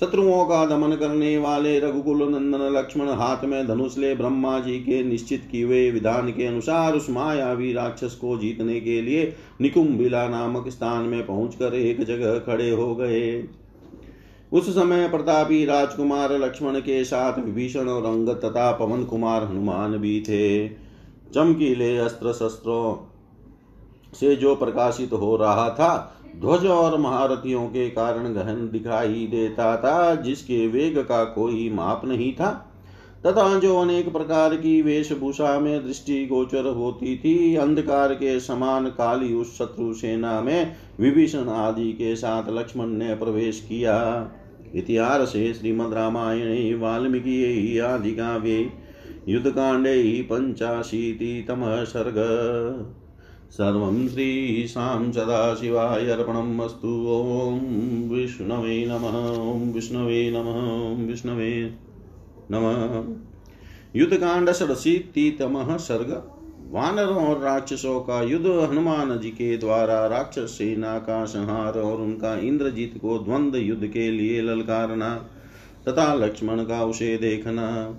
शत्रुओं 0.00 0.44
का 0.44 0.64
दमन 0.66 0.94
करने 0.96 1.36
वाले 1.38 1.78
रघुकुल 1.80 2.22
नंदन 2.22 2.62
लक्ष्मण 2.76 3.08
हाथ 3.08 3.44
में 3.44 3.66
धनुष 3.66 3.98
ले 3.98 4.14
ब्रह्मा 4.14 4.58
जी 4.60 4.78
के 4.78 5.02
निश्चित 5.02 5.48
किए 5.50 5.90
विधान 5.90 6.30
के 6.30 6.46
अनुसार 6.46 6.94
उस 6.94 7.10
मायावी 7.10 7.72
राक्षस 7.72 8.14
को 8.14 8.36
जीतने 8.38 8.80
के 8.80 9.00
लिए 9.00 9.32
निकुंभिला 9.60 10.28
नामक 10.28 10.68
स्थान 10.68 11.02
में 11.02 11.26
पहुंचकर 11.26 11.74
एक 11.74 12.04
जगह 12.04 12.38
खड़े 12.38 12.70
हो 12.70 12.94
गए। 12.94 13.42
उस 14.52 14.70
समय 14.70 15.08
प्रतापी 15.08 15.64
राजकुमार 15.64 16.38
लक्ष्मण 16.38 16.78
के 16.80 17.04
साथ 17.04 17.38
विभीषण 17.38 17.88
और 17.88 18.04
अंगत 18.04 18.40
तथा 18.44 18.72
पवन 18.72 19.04
कुमार 19.04 19.44
हनुमान 19.44 19.96
भी 19.96 20.20
थे। 20.20 20.68
चमकीले 21.34 21.98
अस्त्र 21.98 22.32
शस्त्रों 22.32 23.10
से 24.14 24.36
जो 24.36 24.54
प्रकाशित 24.54 25.12
हो 25.12 25.36
रहा 25.36 25.70
था, 25.70 26.16
ध्वज 26.40 26.66
और 26.66 26.98
महारथियों 26.98 27.66
के 27.66 27.90
कारण 27.90 28.34
गहन 28.34 28.70
दिखाई 28.72 29.28
देता 29.30 29.76
था, 29.76 30.14
जिसके 30.14 30.66
वेग 30.66 30.98
का 30.98 31.24
कोई 31.24 31.70
माप 31.70 32.02
नहीं 32.04 32.32
था। 32.32 32.66
तथा 33.26 33.58
जो 33.58 33.80
अनेक 33.80 34.12
प्रकार 34.12 34.54
की 34.56 34.82
वेशभूषा 34.82 35.60
में 35.60 35.86
दृष्टि 35.86 36.26
गोचर 36.26 36.66
होती 36.66 37.16
थी, 37.16 37.56
अंधकार 37.56 38.14
के 38.14 38.40
समान 38.40 38.86
काली 38.86 39.34
उस 39.34 39.58
शत्रु 39.58 39.94
सेना 39.94 40.40
में 40.40 40.76
विभीषण 41.00 41.48
आदि 41.48 41.92
के 41.92 42.16
साथ 42.16 42.42
लक्ष्मण 42.48 42.86
ने 42.86 43.14
प्रवेश 43.14 43.66
किया। 43.68 44.28
इतिहासे 44.74 45.54
श्रीमद्रामायणे 45.54 46.74
वाल्मीकि 46.74 47.78
आदिकाव्ये 47.78 48.72
युद्धकाण्डे 49.28 50.28
पञ्चाशीतितमः 50.30 51.84
सर्ग 51.84 52.14
सर्वं 53.50 54.08
श्रीशां 54.08 55.12
सदाशिवाय 55.12 56.06
अर्पणम् 56.06 56.60
अस्तु 56.60 56.88
ॐ 56.88 57.58
विष्णवे 58.10 58.86
नमः। 58.86 59.42
ॐ 59.52 59.72
विष्णवे 59.72 60.30
नमः। 60.30 60.94
ॐ 60.94 61.06
विष्णवे 61.06 61.74
नमः। 62.50 63.14
युद्धकांड 63.96 64.50
षडशीतितमः 64.50 65.76
सर्ग 65.76 66.39
वानरों 66.70 67.26
और 67.26 67.40
राक्षसों 67.40 68.00
का 68.00 68.22
युद्ध 68.22 68.46
हनुमान 68.46 69.18
जी 69.18 69.30
के 69.30 69.56
द्वारा 69.56 70.06
राक्षस 70.06 70.40
सेना 70.40 70.98
का 70.98 71.24
संहार 71.24 71.78
और 71.78 72.00
उनका 72.00 72.38
इंद्रजीत 72.38 72.98
को 73.02 73.18
द्वंद्व 73.18 73.58
युद्ध 73.58 73.86
के 73.86 74.10
लिए 74.10 74.42
ललकारना 74.42 75.26
तथा 75.88 76.14
लक्ष्मण 76.14 76.64
का 76.64 76.84
उसे 76.84 77.16
देखना। 77.16 77.98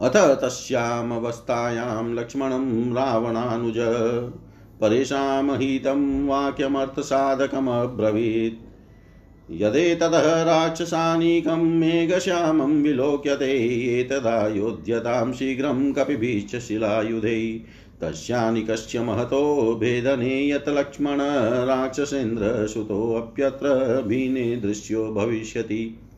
अथ 0.00 0.42
तस्यामवस्थायां 0.42 2.14
लक्ष्मणं 2.14 2.94
रावणानुज 2.94 3.78
हितं 5.60 6.26
वाक्यमर्थसाधकमब्रवीत्। 6.26 8.69
यदेतदः 9.52 10.42
राक्षसानीकं 10.42 11.56
मेघश्यामं 11.56 12.82
विलोक्यते 12.82 13.52
एतदायोध्यतां 14.00 15.32
शीघ्रं 15.32 15.92
कपिभिश्च 15.92 16.56
शिलायुधै 16.56 17.60
तस्यानिकस्य 18.00 19.00
महतो 19.00 19.74
भेदने 19.74 20.50
यत् 20.50 20.68
लक्ष्मण 20.68 21.18
राक्षसेन्द्रसुतोऽप्यत्र 21.66 24.04
भीने 24.06 24.56
दृश्यो 24.56 25.12
भविष्यति। 25.12 26.09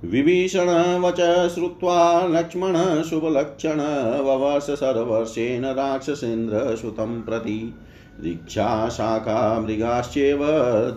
विभीषणवच 0.04 1.54
श्रुत्वा 1.54 2.26
लक्ष्मण 2.26 3.02
शुभलक्षण 3.02 3.80
ववर्ष 4.22 4.64
सर्वर्षेण 4.64 5.64
राक्षसेन्द्रसुतं 5.64 7.22
प्रति। 7.22 7.74
ऋक्षाशाखा 8.24 9.60
मृगाश्चैव 9.60 10.38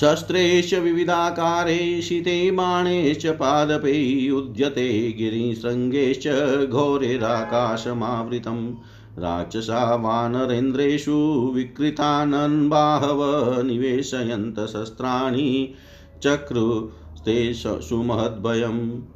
शस्त्रेश्च 0.00 0.74
विविधाकारे 0.74 2.02
शिते 2.02 2.50
बाणेश्च 2.50 3.26
पादपै 3.26 4.30
उद्यते 4.30 5.14
गिरिशृङ्गेश्च 5.18 6.28
घोरेराकाशमावृतम्। 6.68 8.74
राक्षसा 9.18 9.94
वानरेन्द्रेषु 9.94 11.52
विकृतानन् 11.54 12.70
बाहव 12.70 13.62
निवेशयन्त 13.62 14.60
शस्त्राणि 14.60 15.74
चक्रुस्ते 16.22 17.54
सुमहद्भयम्। 17.54 19.13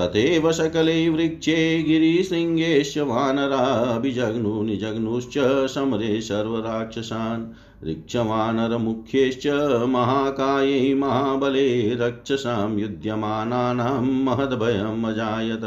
तथैव 0.00 0.52
सकले 0.52 1.08
वृक्षे 1.08 1.82
गिरिशृङ्गेश्च 1.82 2.98
वानराभिजग्नु 2.98 4.62
निजग्नुश्च 4.62 5.34
समरे 5.74 6.20
सर्वराक्षसान्। 6.20 7.46
ऋक्षवानरमुख्यैश्च 7.88 9.46
महाकायै 9.88 10.94
महाबले 10.94 11.94
रक्षसां 11.94 12.78
युध्यमानानां 12.78 14.02
महद्भयम् 14.02 15.04
अजायत। 15.04 15.64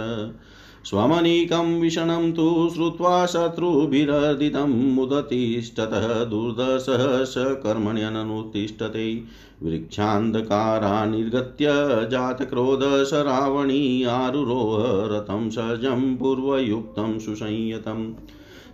स्वमनीकं 0.85 1.81
विषणं 1.81 2.31
तु 2.31 2.69
श्रुत्वा 2.73 3.25
शत्रुभिरर्दितं 3.25 4.69
मुदतिष्ठतः 4.69 6.23
दुर्दशः 6.23 7.23
स 7.23 7.35
कर्मण्यननुतिष्ठते 7.37 9.23
वृक्षान्धकारा 9.63 11.05
निर्गत्य 11.05 11.65
जातक्रोधस 12.11 13.11
रावणी 13.13 14.03
आरुरोह 14.03 14.77
रथं 15.15 15.49
सजं 15.49 16.17
पूर्वयुक्तं 16.17 17.19
सुसंयतम्। 17.19 18.13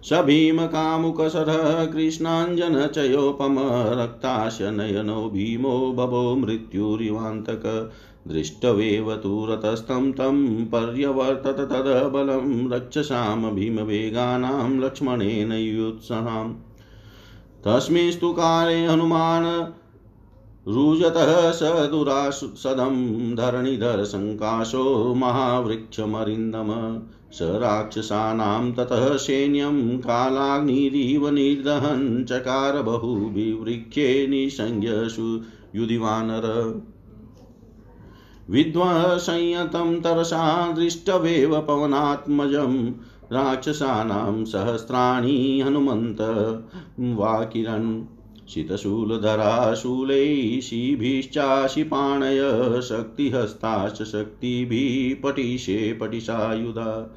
स 0.04 0.14
भीमकामुकसरः 0.14 1.86
कृष्णाञ्जनचयोपम 1.86 3.56
रक्तास्य 4.02 4.72
नयनो 4.72 5.30
भीमो 5.30 5.94
बभो 5.98 6.36
मृत्युरिवान्तक। 6.36 7.92
दृष्टवेव 8.28 9.16
तु 9.16 9.48
रतस्तं 9.50 10.12
तं 10.12 10.66
पर्यवर्तत 10.66 11.58
तदबलं 11.58 12.70
रक्षसां 12.70 13.56
भीमवेगानां 13.56 14.80
लक्ष्मणेन 14.80 15.52
युत्सहाम् 15.52 16.54
तस्मिंस्तु 17.66 18.34
काले 18.34 18.86
हनुमान् 18.86 19.74
रुजतः 20.74 21.52
स 21.52 21.60
दुरासदं 21.64 23.36
धरणिधरसङ्काशो 23.36 25.14
महावृक्षमरिन्दम। 25.14 27.02
स 27.32 27.40
राक्षसानां 27.42 28.72
ततः 28.72 29.18
सैन्यं 29.18 29.98
कालाग्निरिव 29.98 31.30
निर्दहन् 31.30 32.26
चकार 32.26 32.82
बहुविवृक्षे 32.82 34.28
निसंज्ञसु 34.28 35.42
युधिवानर। 35.76 36.46
विद्वसंयतं 38.50 40.02
तरसा 40.02 40.72
दृष्टवेव 40.72 41.62
पवनात्मजं 41.62 42.92
राक्षसानां 43.32 44.46
सहस्राणि 44.46 45.62
हनुमन्त। 45.66 46.22
वा 47.00 47.44
किरन् 47.44 48.06
शूलैः 49.76 50.60
शिभिश्चाशिपाणय 50.62 52.40
शक्तिहस्ताश्च 52.82 54.02
शक्तिभिः 54.04 55.22
पटिशे 55.24 55.94
पटिशायुधा 55.94 57.16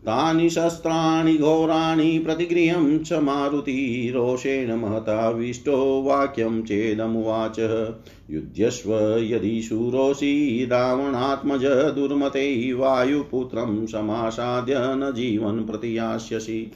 तानि 0.07 0.50
शस्त्राणि, 0.50 1.37
घोराणि 1.37 2.18
प्रतिगृहं 2.18 2.98
च 2.98 3.12
मारुति, 3.12 4.11
रोषेण 4.14 4.74
महताविष्टो 4.74 6.02
वाक्यं 6.02 6.62
चेदमुवाच। 6.62 7.59
युध्यस्व 8.31 8.94
यदि 9.18 9.62
शूरोऽसि, 9.62 10.68
रावणात्मज 10.70 11.64
दुर्मते, 11.66 12.72
वायुपुत्रं 12.72 13.87
समासाद्य 13.87 14.74
न 14.79 15.12
जीवन् 15.16 15.66
प्रतियास्यसि 15.66 16.72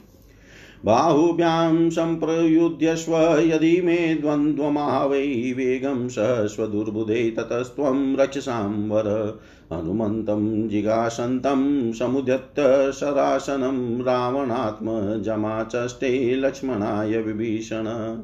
बाहुभ्यां 0.85 1.89
सम्प्रयुध्यस्व 1.89 3.39
यदि 3.39 3.81
मे 3.81 4.15
द्वन्द्वमावै 4.15 5.53
वेगं 5.57 6.09
सहस्वदुर्बुधे 6.09 7.31
ततस्त्वं 7.31 8.17
रक्षसां 8.17 8.89
वर। 8.89 9.39
हनुमन्तं 9.73 10.69
जिगासन्तं 10.69 11.93
समुद्यत्त 11.93 12.91
शरासनं 12.91 14.01
रावणात्मजमाचष्टे 14.01 16.35
लक्ष्मणाय 16.35 17.17
विभीषण। 17.17 18.17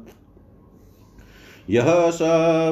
यः 1.69 2.11
स 2.11 2.19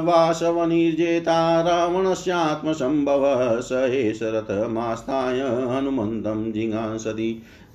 वासवनिर्जेता, 0.04 1.62
रावणस्यात्मसम्भवः, 1.62 3.60
स 3.60 3.72
एष 3.72 4.20
रथमास्ताय 4.24 5.42
हनुमन्तं 5.42 6.52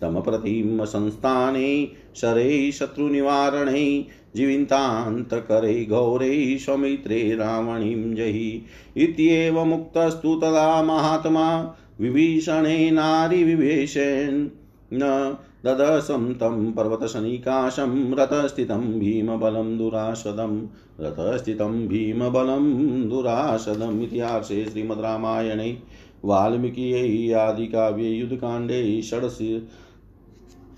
जिगांसति 0.00 0.06
तमप्रतिमसंस्थाने 0.06 1.88
शरैः 2.16 2.70
शत्रुनिवारणे 2.70 4.06
जीवितान्तकरे 4.36 5.84
घोरे 5.84 6.58
सौमित्रे 6.58 7.36
रावणीं 7.36 8.14
जहि 8.14 8.66
इत्येवमुक्तस्तु 8.96 10.34
तदा 10.34 10.82
महात्मा 10.82 11.76
विभीषणेनारिविवेशेन 12.00 14.50
न 14.92 15.36
ददसं 15.64 16.34
तं 16.34 16.72
पर्वतशनिकाशं 16.72 18.14
रथस्थितं 18.14 19.00
भीमबलं 19.00 19.78
दुरासदं 19.78 20.66
रथस्थितं 21.00 21.88
भीमबलं 21.88 23.08
दुरासदम् 23.08 24.02
इतिहासे 24.02 24.64
श्रीमद् 24.64 25.00
रामायणे 25.00 25.78
वाल्मीकियै 26.24 27.32
आदिकाव्ये 27.32 28.10
युद्धकाण्डे 28.10 29.02
षडसि 29.02 29.68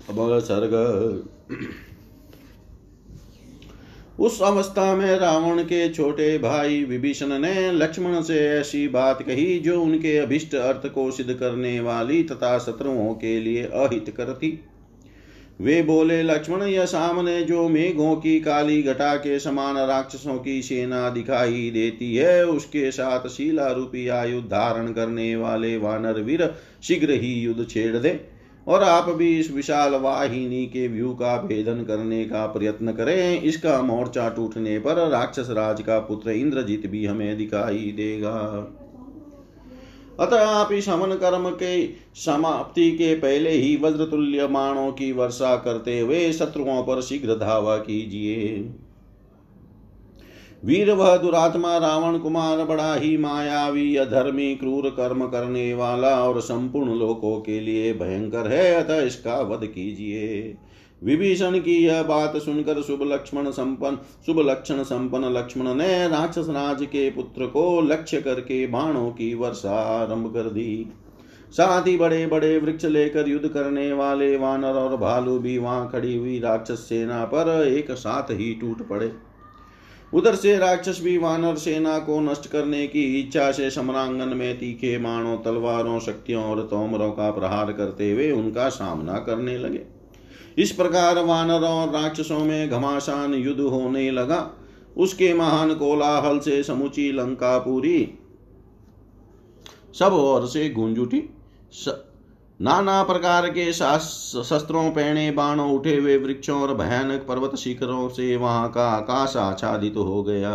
सर्ग। 0.09 0.73
उस 4.19 4.41
अवस्था 4.41 4.95
में 4.95 5.19
रावण 5.19 5.61
के 5.63 5.89
छोटे 5.89 6.37
भाई 6.37 6.83
विभीषण 6.83 7.37
ने 7.39 7.71
लक्ष्मण 7.71 8.21
से 8.21 8.39
ऐसी 8.49 8.87
बात 8.87 9.21
कही 9.21 9.59
जो 9.59 9.81
उनके 9.81 10.17
अभिष्ट 10.17 10.55
अर्थ 10.55 10.87
को 10.87 11.09
सिद्ध 11.11 11.33
करने 11.33 11.79
वाली 11.79 12.23
तथा 12.23 12.57
शत्रुओं 12.59 13.13
के 13.13 13.39
लिए 13.39 13.63
अहित 13.63 14.13
कर 14.17 14.33
थी 14.33 14.59
वे 15.61 15.81
बोले, 15.83 16.21
लक्ष्मण, 16.23 16.63
यह 16.63 16.85
सामने 16.85 17.41
जो 17.41 17.67
मेघों 17.69 18.15
की 18.15 18.39
काली 18.39 18.81
घटा 18.83 19.15
के 19.15 19.39
समान 19.39 19.77
राक्षसों 19.77 20.37
की 20.37 20.61
सेना 20.61 21.09
दिखाई 21.09 21.69
देती 21.73 22.15
है, 22.15 22.45
उसके 22.45 22.91
साथ 22.91 23.27
शीला 23.27 23.67
रूपी 23.67 24.07
आयु 24.07 24.41
धारण 24.41 24.91
करने 24.93 25.35
वाले 25.35 25.77
वानर 25.77 26.21
वीर 26.21 26.53
शीघ्र 26.83 27.11
ही 27.11 27.33
युद्ध 27.33 27.65
छेड़ 27.69 27.97
दे। 27.97 28.19
और 28.67 28.83
आप 28.83 29.09
भी 29.09 29.39
इस 29.39 29.51
विशाल 29.51 29.95
वाहिनी 29.95 30.65
के 30.65 30.87
व्यू 30.87 31.13
का 31.13 31.37
भेदन 31.37 31.83
करने 31.83 32.23
का 32.25 32.45
प्रयत्न 32.45 32.91
करें। 32.91 33.41
इसका 33.41 33.81
मोर्चा 33.81 34.29
टूटने 34.29 34.77
पर 34.79 35.07
राक्षस 35.09 35.47
राज 35.49 35.81
का 35.81 35.99
पुत्र 35.99 36.31
इंद्रजीत 36.31 36.87
भी 36.87 37.05
हमें 37.05 37.37
दिखाई 37.37 37.93
देगा। 37.97 38.37
अतः 40.19 40.45
आप 40.45 40.71
इस 40.71 40.89
हमन 40.89 41.15
कर्म 41.15 41.49
के 41.49 41.87
समाप्ति 42.15 42.91
के 42.91 43.13
पहले 43.15 43.49
ही 43.49 43.75
वज्रतुल्य 43.77 44.47
माणों 44.47 44.91
की 44.91 45.11
वर्षा 45.11 45.55
करते 45.55 45.99
हुए 45.99 46.31
शत्रुओं 46.33 46.81
पर 46.83 47.01
शीघ्र 47.01 47.35
धावा 47.35 47.77
कीजिए। 47.77 48.57
वीर 50.63 50.91
वह 50.91 51.17
दुरात्मा 51.17 51.77
रावण 51.77 52.17
कुमार 52.17 52.63
बड़ा 52.65 52.93
ही 52.95 53.17
मायावी, 53.17 53.95
अधर्मी, 53.95 54.55
क्रूर 54.55 54.89
कर्म 54.89 55.25
करने 55.25 55.73
वाला 55.73 56.23
और 56.23 56.39
संपूर्ण 56.41 56.93
लोकों 56.95 57.39
के 57.41 57.59
लिए 57.59 57.93
भयंकर 57.93 58.47
है। 58.47 58.73
अतः 58.73 59.01
इसका 59.01 59.39
वध 59.41 59.65
कीजिए। 59.65 60.55
विभीषण 61.01 61.59
की 61.59 61.75
यह 61.85 62.03
बात 62.03 62.37
सुनकर 62.37 62.81
शुभ 62.81 63.03
लक्ष्मण 63.03 63.49
संपन्न, 63.51 63.97
शुभ 64.25 64.39
लक्षण 64.39 64.83
संपन्न 64.83 65.33
लक्ष्मण 65.33 65.73
ने 65.73 66.07
राक्षस 66.07 66.45
राज 66.49 66.85
के 66.85 67.09
पुत्र 67.09 67.45
को 67.45 67.81
लक्ष्य 67.81 68.21
करके 68.21 68.65
बाणों 68.67 69.09
की 69.11 69.33
वर्षा 69.33 69.75
आरंभ 70.01 70.33
कर 70.33 70.49
दी। 70.49 70.87
साथ 71.51 71.87
ही 71.87 71.97
बड़े 71.97 72.25
बड़े 72.27 72.57
वृक्ष 72.57 72.85
लेकर 72.85 73.29
युद्ध 73.29 73.47
करने 73.47 73.91
वाले 73.93 74.35
वानर 74.37 74.73
और 74.73 74.97
भालू 74.97 75.37
भी 75.39 75.57
वहाँ 75.57 75.89
खड़ी 75.91 76.15
हुई 76.15 76.39
राक्षस 76.39 76.79
सेना 76.79 77.23
पर 77.25 77.67
एक 77.67 77.91
साथ 77.91 78.31
ही 78.31 78.53
टूट 78.53 78.87
पड़े। 78.87 79.11
उधर 80.13 80.35
से 80.35 80.57
राक्षस 80.57 80.99
भी 81.03 81.17
वानर 81.17 81.55
सेना 81.55 81.97
को 81.99 82.19
नष्ट 82.19 82.47
करने 82.47 82.87
की 82.87 83.03
इच्छा 83.19 83.51
से 83.51 83.69
समरांगन 83.71 84.37
में 84.37 84.57
तीखे 84.59 84.97
माणों 84.97 85.37
तलवारों, 85.37 85.99
शक्तियों 85.99 86.43
और 86.43 86.61
तोमरों 86.61 87.11
का 87.11 87.31
प्रहार 87.31 87.71
करते 87.73 88.11
हुए 88.11 88.31
उनका 88.31 88.69
सामना 88.69 89.13
करने 89.13 89.57
लगे। 89.57 89.81
इस 90.57 90.71
प्रकार 90.71 91.23
वानरों 91.23 91.69
और 91.69 91.91
राक्षसों 91.91 92.39
में 92.39 92.69
घमासान 92.69 93.33
युद्ध 93.33 93.61
होने 93.61 94.09
लगा। 94.11 94.49
उसके 94.97 95.33
महान 95.33 95.73
कोलाहल 95.73 96.39
से 96.39 96.63
समुची 96.63 97.11
लंका 97.11 97.57
पूरी 97.57 98.13
सब 99.99 100.13
ओर 100.13 100.45
से 100.47 100.69
गूंज 100.69 100.99
उठी। 100.99 101.19
नाना 102.63 103.01
प्रकार 103.03 103.47
के 103.49 103.71
शस्त्रों 103.73 104.89
पहने 104.91 105.29
बाणों, 105.31 105.71
उठे 105.71 105.95
हुए 105.95 106.15
वृक्षों 106.17 106.61
और 106.61 106.73
भयानक 106.75 107.25
पर्वत 107.27 107.55
शिखरों 107.55 108.07
से 108.09 108.35
वहाँ 108.37 108.69
का 108.69 108.87
आकाश 108.89 109.35
आच्छादित 109.37 109.93
तो 109.93 110.03
हो 110.03 110.21
गया। 110.23 110.53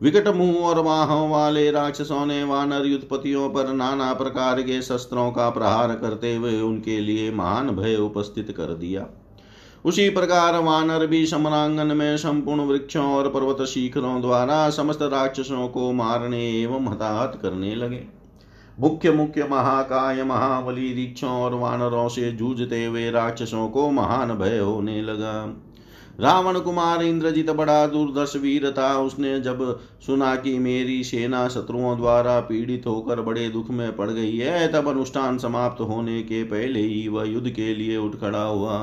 विकट 0.00 0.28
मुँह 0.28 0.58
और 0.58 0.80
वाहों 0.80 1.28
वाले 1.30 1.70
राक्षसों 1.70 2.24
ने 2.26 2.42
वानर 2.44 2.86
युद्धपतियों 2.86 3.48
पर 3.50 3.72
नाना 3.72 4.12
प्रकार 4.14 4.62
के 4.62 4.80
शस्त्रों 4.82 5.30
का 5.32 5.50
प्रहार 5.50 5.94
करते 5.94 6.34
हुए 6.34 6.60
उनके 6.60 6.98
लिए 7.00 7.30
महान 7.30 7.70
भय 7.70 7.96
उपस्थित 7.96 8.54
कर 8.56 8.74
दिया। 8.74 9.06
उसी 9.84 10.08
प्रकार 10.10 10.62
वानर 10.62 11.06
भी 11.06 11.26
समरांगन 11.26 11.96
में 11.96 12.16
संपूर्ण 12.16 12.60
वृक्षों 12.60 13.06
और 13.14 13.28
पर्वत 13.30 13.66
शिखरों 13.66 14.20
द्वारा 14.20 14.68
समस्त 14.70 15.02
राक्षसों 15.02 15.68
को 15.68 15.92
मारने 15.92 16.50
एवं 16.62 16.88
हताहत 16.88 17.38
करने 17.42 17.74
लगे। 17.74 18.15
मुख्य 18.80 19.10
मुख्य 19.10 19.44
महाकाय 19.44 20.22
महाबली 20.24 20.92
रीक्षों 20.92 21.30
और 21.30 21.54
वानरों 21.54 22.08
से 22.08 22.32
जूझते 22.32 22.84
हुए 22.84 23.10
राक्षसों 23.10 23.68
को 23.68 23.90
महान 23.90 24.32
भय 24.32 24.58
होने 24.58 25.02
लगा। 25.02 25.62
रावण 26.20 26.58
कुमार 26.58 27.02
इंद्रजीत 27.02 27.50
बड़ा 27.50 27.86
दुर्दश 27.86 28.36
वीर 28.36 28.70
था। 28.78 28.98
उसने 28.98 29.40
जब 29.40 29.80
सुना 30.06 30.34
कि 30.36 30.58
मेरी 30.58 31.04
सेना 31.04 31.48
शत्रुओं 31.48 31.96
द्वारा 31.96 32.40
पीड़ित 32.40 32.86
होकर 32.86 33.20
बड़े 33.20 33.48
दुख 33.48 33.70
में 33.70 33.96
पड़ 33.96 34.10
गई 34.10 34.36
है, 34.36 34.72
तब 34.72 34.88
अनुष्ठान 34.88 35.38
समाप्त 35.38 35.80
होने 35.80 36.22
के 36.22 36.42
पहले 36.44 36.80
ही 36.80 37.08
वह 37.08 37.24
युद्ध 37.24 37.50
के 37.50 37.74
लिए 37.74 37.96
उठ 37.96 38.16
खड़ा 38.16 38.42
हुआ। 38.42 38.78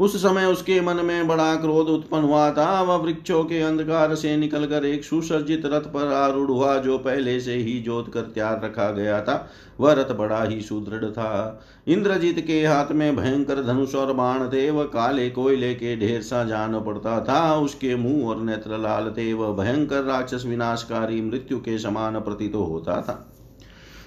उस 0.00 0.22
समय 0.22 0.44
उसके 0.44 0.80
मन 0.80 0.96
में 0.96 1.28
बड़ा 1.28 1.54
क्रोध 1.54 1.88
उत्पन्न 1.88 2.24
हुआ 2.24 2.50
था। 2.50 2.82
वह 2.82 2.96
वृक्षों 2.96 3.44
के 3.44 3.60
अंधकार 3.60 4.14
से 4.14 4.36
निकलकर 4.36 4.84
एक 4.84 5.04
सुसर्जित 5.04 5.66
रथ 5.66 5.80
पर 5.80 6.12
आरूढ़ 6.12 6.50
हुआ, 6.50 6.76
जो 6.76 6.98
पहले 6.98 7.40
से 7.40 7.54
ही 7.54 7.78
जोत 7.80 8.12
कर 8.14 8.20
तैयार 8.20 8.60
रखा 8.64 8.90
गया 8.90 9.20
था। 9.22 9.50
वह 9.80 9.92
रथ 9.92 10.14
बड़ा 10.14 10.42
ही 10.44 10.60
सुदृढ़ 10.60 11.04
था। 11.04 11.64
इंद्रजीत 11.88 12.46
के 12.46 12.64
हाथ 12.66 12.92
में 12.92 13.16
भयंकर 13.16 13.62
धनुष 13.62 13.94
और 13.94 14.12
बाण 14.12 14.48
थे। 14.48 14.70
वह 14.70 14.84
काले 14.84 15.30
कोयले 15.30 15.74
के 15.74 15.96
ढेर 15.96 16.22
सा 16.22 16.44
जान 16.44 16.80
पड़ता 16.80 17.20
था। 17.20 17.54
उसके 17.56 17.96
मुँह 17.96 18.28
और 18.28 18.42
नेत्र 18.42 18.78
लाल 18.78 19.10
थे। 19.10 19.32
वह 19.32 19.64
भयंकर 19.64 20.02
राक्षस 20.02 20.42
विनाशकारी 20.46 21.20
मृत्यु 21.22 21.58
के 21.58 21.78
समान 21.78 22.20
प्रतीत 22.20 22.54
होता 22.54 23.00
था। 23.00 23.30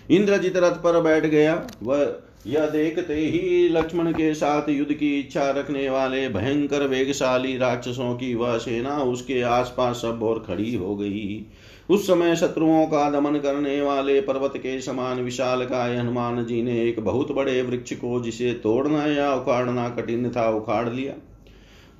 इंद्रजीत 0.10 0.58
रथ 0.58 0.72
पर 0.72 1.02
बैठ 1.02 1.26
गया। 1.26 1.68
वह 1.84 2.06
यह 2.48 2.66
देखते 2.66 3.16
ही 3.16 3.68
लक्ष्मण 3.70 4.12
के 4.12 4.34
साथ 4.34 4.70
युद्ध 4.70 4.94
की 4.94 5.20
इच्छा 5.20 5.50
रखने 5.50 5.90
वाले 5.90 6.28
भयंकर 6.30 6.88
वेगशाली 6.88 7.58
राक्षसों 7.58 8.14
की 8.16 8.34
वह 8.36 8.58
सेना 8.58 8.98
उसके 9.04 9.42
आसपास 9.42 9.96
सब 9.96 10.24
और 10.24 10.44
खड़ी 10.48 10.76
हो 10.76 10.96
गई। 10.96 11.46
उस 11.90 12.08
समय 12.08 12.36
शत्रुओं 12.36 12.86
का 12.86 13.10
दमन 13.10 13.38
करने 13.40 13.80
वाले 13.82 14.20
पर्वत 14.22 14.54
के 14.58 14.80
समान 14.82 15.22
विशाल 15.22 15.66
काय 15.66 15.96
हनुमान 15.96 16.44
जी 16.46 16.62
ने 16.64 16.82
एक 16.82 17.00
बहुत 17.00 17.32
बड़े 17.32 17.62
वृक्ष 17.62 17.94
को 17.94 18.20
जिसे 18.22 18.52
तोड़ना 18.54 19.06
या 19.06 19.34
उखाड़ना 19.34 19.88
कठिन 19.90 20.30
था, 20.30 20.50
उखाड़ 20.50 20.90
लिया। 20.90 21.14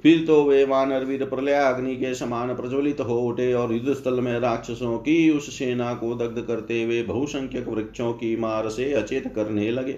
फिर 0.04 0.24
तो 0.26 0.44
वे 0.44 0.64
वानर 0.64 1.04
वीर 1.04 1.24
प्रलय 1.26 1.54
अग्नि 1.54 1.96
के 1.96 2.14
समान 2.14 2.54
प्रज्वलित 2.56 3.00
हो 3.00 3.20
उठे 3.22 3.54
और 3.54 3.74
युद्ध 3.74 3.94
स्थल 3.94 4.20
में 4.20 4.40
राक्षसों 4.40 4.98
की 4.98 5.30
उस 5.30 5.58
सेना 5.58 5.94
को 5.94 6.14
दग्ध 6.16 6.42
करते 6.42 6.84
हुए 6.84 7.02
बहुसंख्यक 7.04 7.68
वृक्षों 7.68 8.12
की 8.14 8.36
मार 8.36 8.70
से 8.70 8.92
अचेत 8.94 9.28
करने 9.36 9.70
लगे। 9.72 9.98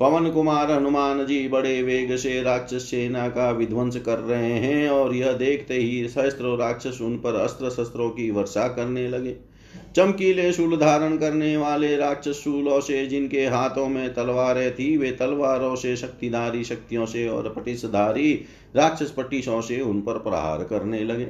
पवन 0.00 0.30
कुमार 0.30 0.70
हनुमान 0.70 1.26
जी 1.26 1.48
बड़े 1.48 1.82
वेग 1.82 2.16
से 2.16 2.42
राक्षस 2.42 2.82
सेना 2.82 3.28
का 3.28 3.50
विध्वंस 3.50 3.96
कर 3.96 4.18
रहे 4.18 4.52
हैं 4.52 4.88
और 4.90 5.14
यह 5.14 5.32
देखते 5.32 5.74
ही 5.74 6.08
सहस्त्र 6.08 6.56
राक्षस 6.56 6.98
उन 7.02 7.16
पर 7.16 7.34
अस्त्र 7.34 7.70
शस्त्रों 7.70 8.10
की 8.10 8.30
वर्षा 8.30 8.68
करने 8.68 9.08
लगे। 9.08 9.36
चमकीले 9.96 10.52
शूल 10.52 10.76
धारण 10.76 11.16
करने 11.16 11.56
वाले 11.56 11.96
राक्षस 11.96 12.40
शूलों 12.44 12.80
से 12.80 13.06
जिनके 13.06 13.46
हाथों 13.46 13.86
में 13.88 14.14
तलवारें 14.14 14.74
थी, 14.74 14.96
वे 14.96 15.10
तलवारों 15.10 15.74
से 15.76 15.96
शक्तिधारी 15.96 16.64
शक्तियों 16.64 17.06
से 17.06 17.28
और 17.28 17.52
पटिशधारी 17.56 18.32
राक्षस 18.76 19.10
पटिशों 19.10 19.60
से 19.60 19.80
उन 19.80 20.00
पर 20.00 20.18
प्रहार 20.18 20.64
करने 20.64 21.04
लगे। 21.04 21.28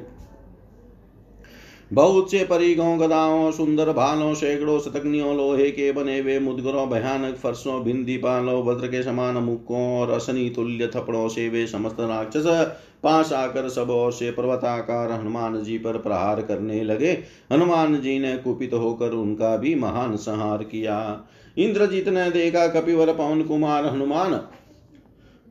बहुत 1.92 2.31
से 2.31 2.44
परिगों 2.44 3.00
गदाओं, 3.00 3.50
सुंदर 3.50 3.92
भालों 3.92 4.35
सैकड़ों 4.35 4.78
शतग्नियों 4.81 5.37
लोहे 5.37 5.70
के 5.70 5.90
बने 5.92 6.18
हुए 6.18 6.38
मुदगरों, 6.38 6.88
भयानक 6.90 7.37
फर्शों 7.37 7.83
बिंदी 7.85 8.16
पालों, 8.16 8.62
वज्र 8.64 8.87
के 8.87 9.02
समान 9.02 9.35
मुक्कों 9.35 10.00
और 10.00 10.11
असनी 10.11 10.50
तुल्य 10.50 10.90
थपड़ों 10.96 11.28
से 11.28 11.48
वे 11.48 11.66
समस्त 11.66 11.96
राक्षस 12.00 12.46
पास 13.02 13.33
आकर 13.33 13.68
सब 13.68 13.90
और 13.90 14.12
से 14.12 14.31
पर्वताकार 14.31 15.12
हनुमान 15.12 15.62
जी 15.62 15.78
पर 15.78 15.98
प्रहार 15.98 16.42
करने 16.42 16.83
लगे। 16.85 17.12
हनुमान 17.52 18.00
जी 18.00 18.18
ने 18.18 18.37
कुपित 18.37 18.74
होकर 18.74 19.11
उनका 19.11 19.57
भी 19.57 19.74
महान 19.74 20.16
संहार 20.16 20.62
किया। 20.62 21.20
इंद्रजीत 21.59 22.09
ने 22.09 22.31
देखा 22.31 22.66
कपिवर, 22.68 23.12
पवन 23.14 23.42
कुमार, 23.42 23.87
हनुमान 23.87 24.35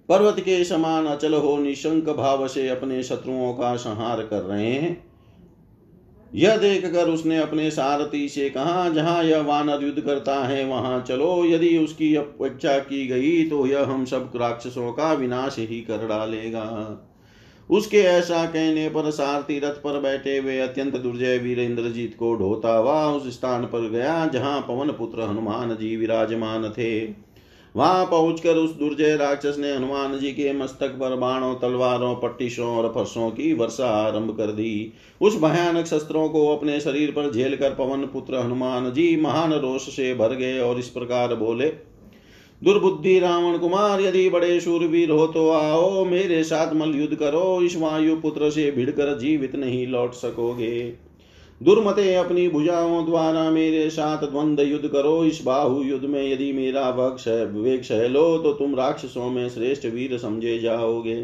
पर्वत 0.09 0.39
के 0.39 0.63
समान 0.63 1.05
अचल 1.05 1.33
हो, 1.33 1.57
निशंक 1.57 2.09
भाव 2.09 2.47
से 2.47 2.67
अपने 2.69 3.03
शत्रुओं 3.03 3.53
का 3.53 3.75
संहार 3.75 4.21
कर 4.21 4.41
रहे 4.41 4.71
हैं। 4.71 5.10
यह 6.33 6.57
देखकर 6.57 7.09
उसने 7.09 7.37
अपने 7.37 7.69
सारथी 7.71 8.27
से 8.29 8.49
कहा, 8.49 8.89
जहाँ 8.89 9.23
यह 9.23 9.41
वानर 9.41 9.83
युद्ध 9.83 10.01
करता 10.01 10.35
है, 10.43 10.63
वहाँ 10.65 11.01
चलो। 11.01 11.45
यदि 11.45 11.77
उसकी 11.77 12.13
अपेक्षा 12.15 12.77
की 12.79 13.05
गई 13.07 13.43
तो 13.49 13.65
यह 13.67 13.83
हम 13.83 14.05
सब 14.05 14.31
राक्षसों 14.35 14.91
का 14.93 15.11
विनाश 15.13 15.55
ही 15.59 15.81
कर 15.81 16.07
डालेगा। 16.07 16.67
उसके 17.69 17.97
ऐसा 17.97 18.45
कहने 18.45 18.87
पर 18.89 19.09
सारथी 19.11 19.59
रथ 19.59 19.81
पर 19.83 19.99
बैठे 19.99 20.37
हुए 20.37 20.57
अत्यंत 20.59 20.95
दुर्जय 20.95 21.37
वीर 21.37 21.59
इंद्रजीत 21.59 22.15
को 22.19 22.33
ढोता 22.35 22.73
हुआ 22.73 23.05
उस 23.07 23.27
स्थान 23.33 23.65
पर 23.65 23.89
गया, 23.89 24.25
जहाँ 24.27 24.59
पवन 24.61 24.91
पुत्र 24.91 25.21
हनुमान 25.21 25.75
जी 25.75 25.95
विराजमान 25.95 26.69
थे। 26.69 27.30
वहाँ 27.75 28.05
पहुंचकर 28.05 28.55
उस 28.55 28.71
दुर्जय 28.71 29.15
राक्षस 29.15 29.55
ने 29.59 29.73
हनुमान 29.75 30.17
जी 30.19 30.31
के 30.31 30.51
मस्तक 30.53 30.89
पर 30.89 31.15
बाणों, 31.15 31.53
तलवारों, 31.55 32.15
पट्टिशों 32.15 32.67
और 32.67 32.91
फरसों 32.95 33.29
की 33.29 33.53
वर्षा 33.53 33.87
आरंभ 33.87 34.35
कर 34.37 34.51
दी। 34.51 34.93
उस 35.21 35.39
भयानक 35.41 35.85
शस्त्रों 35.85 36.27
को 36.29 36.47
अपने 36.57 36.79
शरीर 36.79 37.11
पर 37.11 37.31
झेल 37.31 37.55
कर 37.55 37.75
पवन 37.75 38.05
पुत्र 38.05 38.39
हनुमान 38.39 38.91
जी 38.91 39.15
महान 39.15 39.53
रोष 39.53 39.89
से 39.95 40.13
भर 40.13 40.35
गए 40.35 40.59
और 40.59 40.79
इस 40.79 40.89
प्रकार 40.89 41.35
बोले, 41.35 41.69
दुर्बुद्धि 42.61 43.19
रावण 43.19 43.57
कुमार, 43.57 44.01
यदि 44.01 44.29
बड़े 44.29 44.59
शूरवीर 44.59 45.09
हो 45.09 45.27
तो 45.27 45.49
आओ, 45.49 46.05
मेरे 46.05 46.43
साथ 46.43 46.73
मल 46.73 46.95
युद्ध 46.95 47.15
करो, 47.15 47.61
इस 47.61 47.75
वायु 47.77 48.15
पुत्र 48.15 48.49
से 48.49 48.71
भिड़कर 48.71 49.17
जीवित 49.19 49.55
नहीं 49.55 49.87
लौट 49.87 50.13
सकोगे। 50.13 51.10
दुर्मते 51.61 52.13
अपनी 52.15 52.47
भुजाओं 52.49 53.05
द्वारा 53.05 53.49
मेरे 53.51 53.89
साथ 53.89 54.23
द्वंद 54.23 54.59
युद्ध 54.59 54.87
करो। 54.87 55.23
इस 55.25 55.41
बाहु 55.45 55.81
युद्ध 55.83 56.05
में 56.05 56.21
यदि 56.23 56.51
मेरा 56.53 56.89
वक्ष 56.89 57.27
विवेक 57.27 57.83
सह 57.83 58.07
लो 58.07 58.37
तो 58.37 58.53
तुम 58.53 58.75
राक्षसों 58.75 59.29
में 59.29 59.49
श्रेष्ठ 59.49 59.85
वीर 59.85 60.17
समझे 60.17 60.57
जाओगे। 60.59 61.15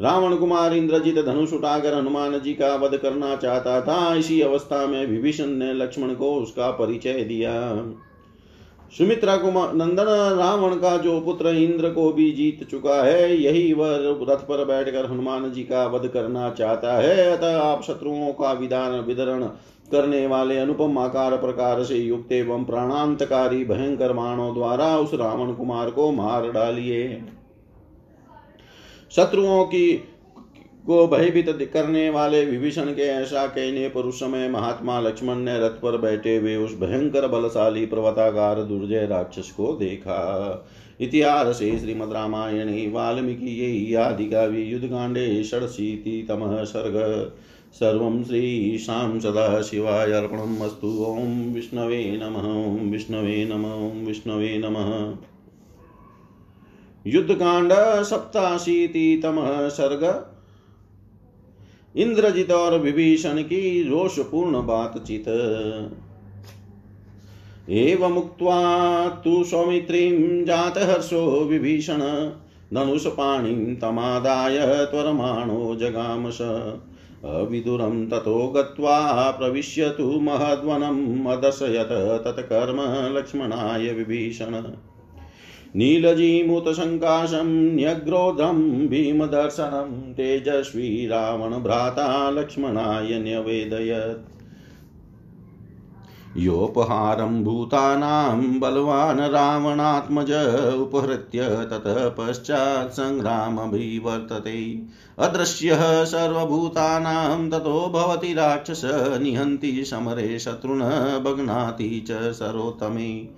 रावण 0.00 0.36
कुमार 0.36 0.74
इंद्रजीत 0.74 1.18
धनुष 1.18 1.52
उठाकर 1.52 1.94
हनुमान 1.94 2.38
जी 2.40 2.54
का 2.54 2.74
वध 2.76 2.96
करना 2.96 3.34
चाहता 3.36 3.80
था। 3.80 4.14
इसी 4.14 4.40
अवस्था 4.40 4.86
में 4.86 5.06
विभीषण 5.06 5.50
ने 5.56 5.72
लक्ष्मण 5.74 6.14
को 6.14 6.34
उसका 6.34 6.70
परिचय 6.70 7.22
दिया। 7.24 7.52
सुमित्रा 8.98 9.36
कुमार 9.36 9.72
नंदन 9.74 10.04
रावण 10.38 10.74
का 10.74 10.96
जो 10.96 11.20
पुत्र 11.20 11.48
इंद्र 11.48 11.90
को 11.90 12.12
भी 12.12 12.30
जीत 12.30 12.64
चुका 12.70 13.02
है, 13.02 13.42
यही 13.42 13.72
वह 13.72 13.96
रथ 14.28 14.38
पर 14.38 14.64
बैठकर 14.64 15.10
हनुमान 15.10 15.50
जी 15.52 15.62
का 15.62 15.86
वध 15.86 16.08
करना 16.08 16.50
चाहता 16.50 16.96
है। 16.96 17.30
अतः 17.32 17.60
आप 17.60 17.82
शत्रुओं 17.82 18.32
का 18.32 18.52
विधान 18.52 18.98
विदरण 19.00 19.44
करने 19.92 20.26
वाले 20.26 20.58
अनुपम 20.58 20.98
आकार 20.98 21.36
प्रकार 21.36 21.82
से 21.84 21.96
युक्त 21.96 22.32
एवं 22.32 22.64
प्राणांतकारी 22.64 23.64
भयंकर 23.64 24.12
बाणों 24.12 24.54
द्वारा 24.54 24.96
उस 24.98 25.14
रावण 25.14 25.52
कुमार 25.52 25.90
को 25.90 26.10
मार 26.12 26.50
डालिए। 26.50 27.22
शत्रुओं 29.10 29.64
की 29.64 30.11
को 30.86 31.06
भयभीत 31.08 31.70
करने 31.74 32.10
वाले 32.10 32.44
विभीषण 32.44 32.84
के 32.84 33.02
ऐसा 33.02 33.46
कहने 33.46 33.88
पर 33.88 34.00
उस 34.00 34.20
समय 34.20 34.48
महात्मा 34.48 35.00
लक्ष्मण 35.00 35.34
ने 35.34 35.58
रथ 35.58 35.70
पर 35.70 35.98
बैठे 35.98 36.36
हुए 36.36 36.56
उस 36.56 36.78
भयंकर 36.78 37.28
बलशाली 37.28 37.86
पर्वताकार 37.86 38.62
दुर्जय 38.62 39.06
राक्षस 39.06 39.50
को 39.50 39.72
देखा। 39.72 40.68
इतिहास 41.00 41.56
श्रीमद 41.56 42.12
रामायण, 42.12 42.92
वाल्मीकि 42.92 43.94
आदिकवि 43.94 44.72
युद्धकांडे 44.74 45.44
षडशीतितमः 45.44 46.64
सर्ग। 46.64 47.32
सर्वं 47.72 48.24
श्रीशां 48.24 49.20
सदा 49.20 49.62
शिवाय 49.62 50.12
अर्पणमस्तु 50.12 51.04
ॐ 51.08 51.54
विष्णवे 51.54 52.20
नमः, 52.22 52.48
ॐ 52.64 52.90
विष्णवे 52.90 53.44
नमः, 53.44 53.74
ॐ 53.74 54.06
विष्णवे 54.06 54.58
नमः। 54.58 55.16
युद्धकांड 57.06 57.72
सप्ताशीतितमः 58.02 59.68
सर्ग। 59.68 60.31
इंद्रजित 61.96 62.50
और 62.50 62.78
विभीषण 62.78 63.42
की 63.42 63.88
रोषपूर्ण 63.88 64.66
बातचीत 64.66 65.28
एवमुक्त्वा 67.70 69.08
तु 69.08 69.44
सौमित्रीं 69.44 70.44
जातहर्षो 70.44 71.44
विभीषण 71.44 71.98
धनुषपाणिं 72.74 73.76
तमादाय 73.76 74.86
त्वरमाणो 74.86 75.74
जगामस 75.74 76.42
अविदुरं 77.24 78.08
ततो 78.08 78.48
गत्वा 78.48 79.30
प्रविश्यतु 79.30 80.04
महद्वनम्, 80.04 81.26
अदर्शयत 81.26 81.88
तत्कर्म 82.24 82.78
लक्ष्मणाय 83.18 83.92
विभीषण। 83.92 84.76
नीलजीमुतसङ्काशं 85.76 87.50
न्यग्रोधं 87.76 88.58
भीमदर्शनं 88.88 89.92
तेजस्वी 90.12 91.06
रावणभ्राता 91.06 92.30
लक्ष्मणाय 92.30 93.18
न्यवेदयत् 93.18 94.28
योपहारं 96.36 97.42
भूतानां 97.44 98.58
बलवान् 98.60 99.20
रावणात्मज 99.20 100.32
उपहृत्य 100.82 101.48
ततः 101.70 102.08
पश्चात् 102.18 102.92
सङ्ग्रामभिवर्तते 102.92 104.60
अदृश्यः 105.22 106.04
सर्वभूतानां 106.04 107.50
ततो 107.50 107.88
भवति 107.88 108.34
राक्षस, 108.34 108.82
निहन्ति 109.22 109.84
समरे 109.84 110.38
शत्रुन् 110.38 110.80
भग्नाति 111.24 112.04
च 112.10 112.32
सरोत्तमे 112.32 113.28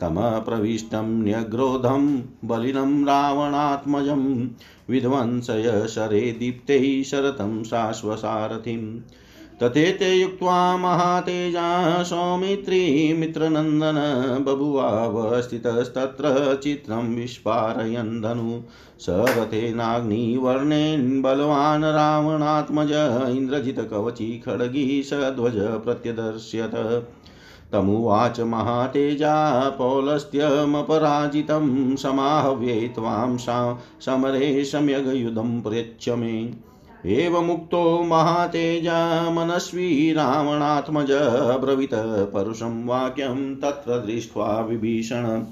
तमप्रविष्टं 0.00 1.22
न्यग्रोधं 1.22 2.22
बलिनं 2.44 3.04
रावणात्मजं, 3.04 4.48
विध्वंसय 4.90 5.88
शरे 5.88 6.20
दीप्तैः 6.20 7.02
शरतं 7.02 7.64
शाश्वसारथिं 7.64 9.00
तथेते 9.62 10.14
युक्त्वा 10.14 10.76
महातेजा 10.76 12.02
सौमित्री 12.02 13.12
मित्रनन्दन 13.12 13.94
बभुवावस्थितस्तत्र 14.46 16.60
चित्रं 16.62 17.14
विस्फारयन् 17.14 18.22
धनु 18.22 18.62
स 19.00 19.06
रथेनाग्निवर्णेन् 19.08 21.22
बलवान् 21.22 21.84
रावणात्मज 21.84 22.92
इन्द्रजितकवची 23.36 24.42
खड्गी 24.46 25.02
स 25.02 25.12
ध्वज 25.12 25.84
प्रत्यदर्श्यत। 25.84 27.06
तमुवाच 27.72 28.40
महातेजा 28.40 29.70
पौलस्त्यमपराजितं 29.70 31.96
समाहव्ये 31.96 32.88
त्वां 32.88 33.36
समरे 34.00 34.64
सम्यग्युधं 34.64 35.60
प्रेच्य 35.60 36.14
मे। 36.14 36.69
एवमुक्तो 37.06 38.02
महातेजा 38.02 39.30
मनस्वी 39.30 40.12
रावणात्मज 40.12 41.06
ब्रवीत 41.60 41.90
परुषं 42.34 42.86
वाक्यं 42.86 43.56
तत्र 43.56 43.98
दृष्ट्वा 43.98 44.60
विभीषण। 44.60 45.42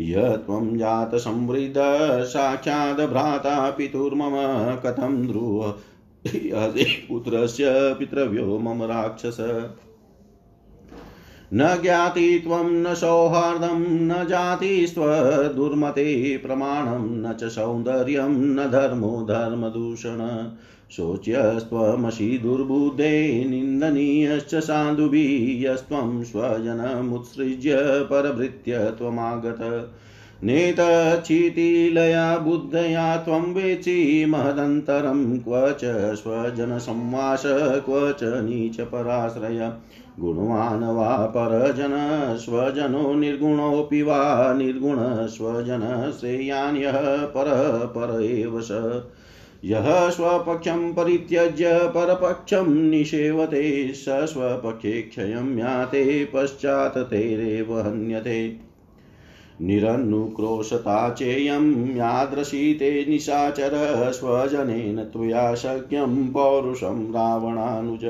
य 0.00 0.42
त्वं 0.46 0.78
जातसंवृद्ध 0.78 2.24
साक्षाद् 2.24 3.10
भ्राता 3.10 3.70
पितुर्मम, 3.70 4.76
कथं 4.76 5.26
ध्रुव। 5.26 5.74
पुत्रस्य 7.08 7.96
पितृव्यो 7.98 8.58
मम 8.58 8.82
राक्षस। 8.82 9.68
न 11.54 11.78
ज्ञाति 11.82 12.42
त्वं, 12.46 12.64
न 12.64 12.94
सौहार्दं, 12.94 14.06
न 14.06 14.26
जातिस्त्वदुर्मते 14.26 16.36
प्रमाणं, 16.36 16.98
न 16.98 17.32
च 17.32 17.44
सौन्दर्यं, 17.44 18.28
न 18.28 18.70
धर्मो 18.70 19.22
धर्मदूषण। 19.22 20.50
शोच्यस्त्वमसि 20.96 22.38
दुर्बुद्धे 22.38 23.44
निन्दनीयश्च 23.44 24.54
साधुभिः 24.54 25.72
यस्त्वं 25.72 26.24
स्वजनमुत्सृज्य 26.24 27.76
परभृत्य 27.82 28.78
त्वमागत 28.78 29.90
नेतचितिलया 30.44 32.38
बुद्धया 32.38 33.16
त्वं 33.16 33.54
वेचि 33.54 34.26
महदन्तरं 34.28 35.38
क्व 35.38 35.70
च 35.72 36.14
स्वजनसंवास, 36.14 37.42
क्व 37.46 38.12
च 38.12 38.24
नीचपराश्रय। 38.24 39.72
गुणवान् 40.20 40.96
वा 40.96 41.16
परजन, 41.16 41.90
स्वजनो 42.40 43.14
निर्गुणोऽपि 43.14 44.02
वा 44.02 44.52
निर्गुण 44.52 45.26
स्वजन 45.26 46.12
श्रेयान्यः 46.20 47.16
परः 47.16 47.78
पर 47.78 48.22
एव 48.22 48.60
स। 48.60 48.68
यः 49.64 50.10
स्वपक्षं 50.10 50.92
परित्यज्य, 50.92 51.70
परपक्षं 51.72 52.74
निषेवते, 52.90 53.92
स 53.94 54.06
स्वपक्षे 54.08 55.02
क्षयं 55.02 55.58
याते, 55.58 56.24
पश्चात् 56.24 56.98
तेरेव 56.98 57.80
हन्यते। 57.80 58.70
निरनुक्रोशता 59.62 61.10
चेयं 61.10 61.96
यादृशी 61.96 62.74
ते 62.74 63.06
निशाचर, 63.08 63.70
स्वजनेन 64.14 64.96
त्वया 64.96 65.54
शक्यं 65.54 66.32
पौरुषं 66.32 67.12
रावणानुज। 67.12 68.04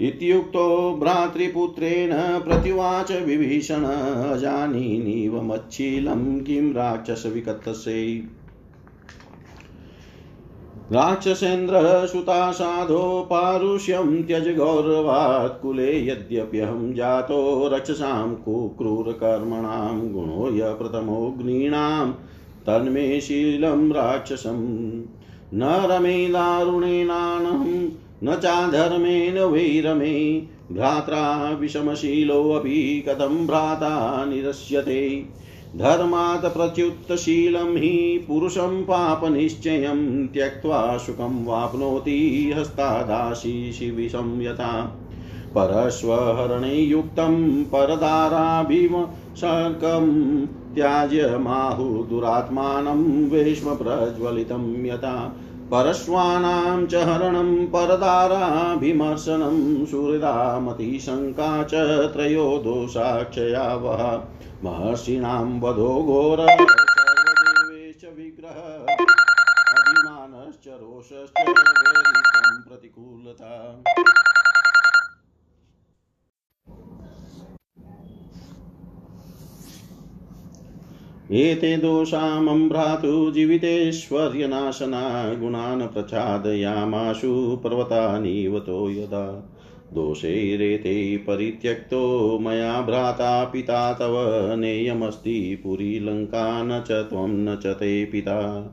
इत्युक्तो 0.00 0.96
भ्रातृपुत्रेण 1.00 2.10
प्रत्युवाच 2.40 3.10
विभीषण, 3.10 3.84
अजानीनिव 3.84 5.42
मच्छीलं 5.42 6.40
किं 6.40 6.72
राक्षसविकतसे 6.72 8.22
राक्षसेन्द्रः 10.92 12.06
सुता 12.06 12.52
साधो 12.52 13.28
पारुष्यं 13.30 14.22
त्यज 14.22 14.56
गौरवात् 14.56 15.62
कुले 15.62 16.06
यद्यप्यहं 16.06 16.94
जातो 16.94 17.70
रक्षसां 17.72 18.34
कुक्रूरकर्मणां 18.34 20.12
गुणो 20.12 20.56
य 20.56 20.74
प्रथमो 20.74 21.36
गृणां 21.38 22.12
तन्मे 22.66 23.20
शीलं 23.20 23.92
राक्षसम् 23.92 25.02
न 25.54 25.62
रमे 25.62 26.28
दारुणेनानं 26.28 27.88
न 28.24 28.34
चाधर्मेण 28.36 29.38
वैरमे। 29.38 30.42
भ्रात्रा 30.72 31.50
विषमशीलोऽपि 31.60 33.04
कथं 33.08 33.46
भ्राता 33.46 34.24
निरस्यते। 34.24 35.28
धर्मात् 35.76 36.44
प्रच्युत्तशीलं 36.44 37.76
हि 37.76 38.24
पुरुषं 38.28 38.82
पापनिश्चयं 38.82 40.26
त्यक्त्वा 40.26 40.96
सुखं 40.96 41.44
वाप्नोति 41.44 42.52
हस्तादाशीशिविषं 42.56 44.42
यथा। 44.42 45.00
परश्वहरणे 45.54 46.74
युक्तं 46.74 47.64
परदाराभिमशकं 47.64 50.46
त्याज्य 50.46 51.38
माहुदुरात्मानं 51.38 53.30
वेश्मप्रज्वलितं 53.30 54.86
यथा। 54.86 55.36
परश्वानां 55.70 56.86
च 56.86 56.94
हरणं, 56.94 57.66
परदाराभिमर्शनं, 57.66 59.86
सुहृदामतिशङ्का 59.86 61.62
च 61.62 61.72
त्रयो 62.12 62.58
दोषाक्षयावः 62.58 64.20
महर्षिणां 64.64 65.60
वधो 65.60 66.02
घोर, 66.02 66.66
सर्वदेवेश 66.86 68.16
विग्रह, 68.16 68.86
अभिमानश्च 69.78 70.68
रोषश्च 70.68 71.54
प्रतिकूलता। 72.68 73.82
एते 81.30 81.76
दोषामं 81.76 82.68
भ्रातु 82.68 83.30
जीवितेश्वर्यनाशना 83.30 85.34
गुणान् 85.34 85.82
प्रच्छादयामाशु 85.82 87.60
पर्वतानीवतो 87.64 88.90
यदा। 88.90 89.52
दोषैरेते 89.94 91.16
परित्यक्तो 91.16 92.38
मया 92.38 92.80
भ्राता 92.80 93.44
पिता 93.44 93.92
तव 93.92 94.56
नेयमस्ति 94.56 95.60
पुरी 95.64 96.00
लङ्का 96.00 96.62
न 96.62 96.80
च 96.80 96.92
त्वं 96.92 97.28
न 97.28 97.56
च 97.56 97.66
ते 97.66 98.04
पिता। 98.04 98.66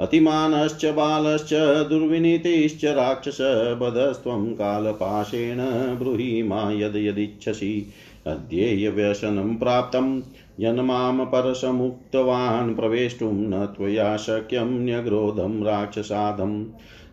अतिमानश्च 0.00 0.84
बालश्च 0.84 1.54
दुर्विनीतिश्च 1.88 2.84
राक्षस 2.84 3.38
बधस्त्वं 3.82 4.54
कालपाशेन 4.54 5.58
ब्रूहि 5.98 6.42
मा 6.42 6.70
यद् 6.72 6.96
यदिच्छसि। 6.96 7.86
अध्येयव्यसनं 8.26 9.56
प्राप्तं। 9.56 10.22
यन्मां 10.60 11.26
परशमुक्तवान् 11.26 12.74
प्रवेष्टुं 12.74 13.32
न 13.32 13.66
त्वया 13.66 14.16
शक्यं 14.16 14.66
न्यग्रोधं 14.66 15.64
राक्षसादं। 15.64 16.64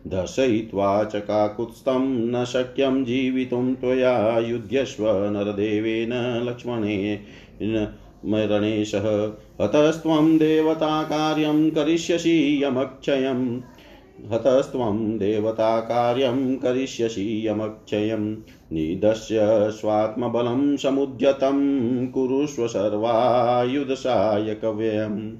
दर्शयित्वा 0.06 1.04
च 1.04 1.16
काकुत्स्थं 1.16 2.30
न 2.30 2.44
शक्यं 2.44 3.04
जीवितुं 3.04 3.74
त्वया 3.74 4.38
युध्यस्व 4.38 5.06
नरदेवेन 5.08 6.42
लक्ष्मणेन 6.48 7.88
मरणेशः 8.24 9.32
हतस्त्वं 9.60 10.36
देवताकार्यं 10.36 11.70
करिष्यसि 11.70 12.64
यमक्षयम्। 12.64 13.60
हतस्त्वं 14.32 15.18
देवताकार्यं 15.18 16.56
करिष्यसि 16.56 17.48
यमक्षयं 17.48 18.36
निदस्य 18.72 19.70
स्वात्मबलं 19.70 20.76
समुद्यतं 20.76 22.06
कुरुष्व 22.06 22.66
सर्वायुधसायकव्ययम्। 22.66 25.32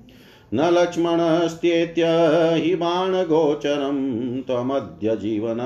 न 0.55 0.61
लक्ष्मणस्त्येत्य 0.61 2.05
हि 2.55 2.75
बाणगोचरं 2.75 4.42
त्वमद्य 4.42 5.16
जीवन 5.16 5.59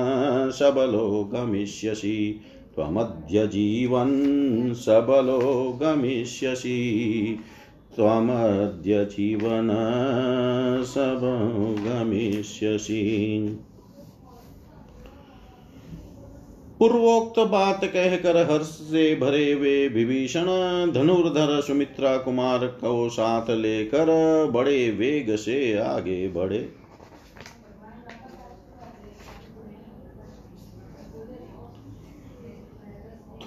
सबलो 0.59 1.31
गमिष्यसि 1.35 2.41
जीवन् 3.47 4.75
सबलो 4.75 5.79
गमिष्यसि 5.83 7.39
त्वमद्य 7.97 9.05
जीवन 9.05 9.69
सबलो 10.87 11.75
गमिष्यसि 11.79 13.03
पूर्वोक्त 16.79 17.39
बात 17.39 17.85
कहकर 17.85 18.37
हर्ष 18.37 18.67
से 18.67 19.17
भरे 19.17 19.55
वे 19.55 19.89
विभीषण, 19.89 20.47
धनुर्धर 20.93 21.61
सुमित्रा 21.61 22.17
कुमार 22.17 22.67
को 22.67 23.09
साथ 23.09 23.51
लेकर 23.51 24.07
बड़े 24.55 24.91
वेग 24.91 25.37
से 25.37 25.79
आगे 25.79 26.29
बढ़े। 26.29 26.88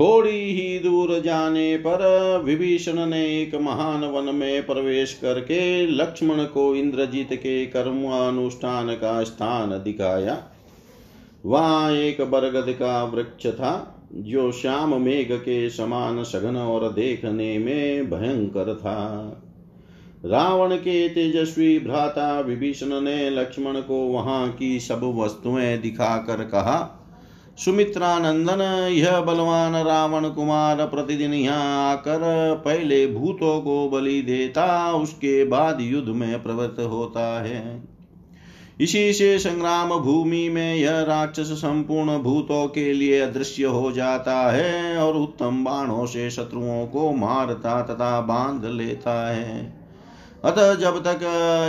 थोड़ी 0.01 0.53
ही 0.53 0.79
दूर 0.79 1.19
जाने 1.19 1.77
पर 1.77 2.41
विभीषण 2.45 3.05
ने 3.05 3.41
एक 3.41 3.55
महान 3.55 4.03
वन 4.03 4.35
में 4.35 4.65
प्रवेश 4.65 5.19
करके 5.21 5.87
लक्ष्मण 5.87 6.43
को 6.43 6.75
इंद्रजीत 6.75 7.33
के 7.33 7.65
कर्मानुष्ठान 7.65 8.95
का 8.95 9.23
स्थान 9.23 9.69
दिखाया। 9.69 10.43
वहाँ 11.45 11.91
एक 11.91 12.21
बरगद 12.21 12.73
का 12.73 13.03
वृक्ष 13.03 13.47
था, 13.47 14.05
जो 14.13 14.51
श्याम 14.51 15.01
मेघ 15.01 15.31
के 15.31 15.69
समान 15.69 16.23
सघन 16.23 16.55
और 16.55 16.91
देखने 16.91 17.57
में 17.57 18.09
भयंकर 18.09 18.75
था। 18.75 19.41
रावण 20.25 20.75
के 20.75 21.09
तेजस्वी 21.09 21.79
भ्राता 21.79 22.39
विभीषण 22.39 23.01
ने 23.01 23.29
लक्ष्मण 23.29 23.81
को 23.81 23.95
वहाँ 23.95 24.51
की 24.51 24.79
सब 24.79 25.01
वस्तुएँ 25.03 25.77
दिखाकर 25.77 26.35
कहा 26.35 26.97
सुमित्रा 27.57 28.19
नंदन 28.19 28.61
यह 28.91 29.19
बलवान 29.19 29.75
रावण 29.75 30.29
कुमार 30.29 30.85
प्रतिदिन 30.85 31.33
यहाँ 31.33 31.91
आकर 31.91 32.19
पहले 32.65 33.07
भूतों 33.07 33.61
को 33.61 33.89
बलि 33.89 34.21
देता, 34.21 34.93
उसके 34.93 35.45
बाद 35.45 35.81
युद्ध 35.81 36.09
में 36.09 36.43
प्रवृत्त 36.43 36.79
होता 36.79 37.43
है। 37.43 37.83
इसी 38.81 39.13
से 39.13 39.39
संग्राम 39.39 39.89
भूमि 39.89 40.49
में 40.49 40.75
यह 40.75 41.01
राक्षस 41.01 41.51
संपूर्ण 41.51 42.17
भूतों 42.17 42.67
के 42.67 42.93
लिए 42.93 43.19
अदृश्य 43.19 43.63
हो 43.63 43.91
जाता 43.91 44.51
है 44.51 44.97
और 44.97 45.15
उत्तम 45.15 45.63
बाणों 45.63 46.05
से 46.05 46.29
शत्रुओं 46.31 46.87
को 46.87 47.11
मारता 47.11 47.81
तथा 47.81 48.21
बाँध 48.21 48.65
लेता 48.65 49.31
है। 49.33 49.80
अतः 50.43 50.73
जब 50.75 50.97
तक 50.99 51.23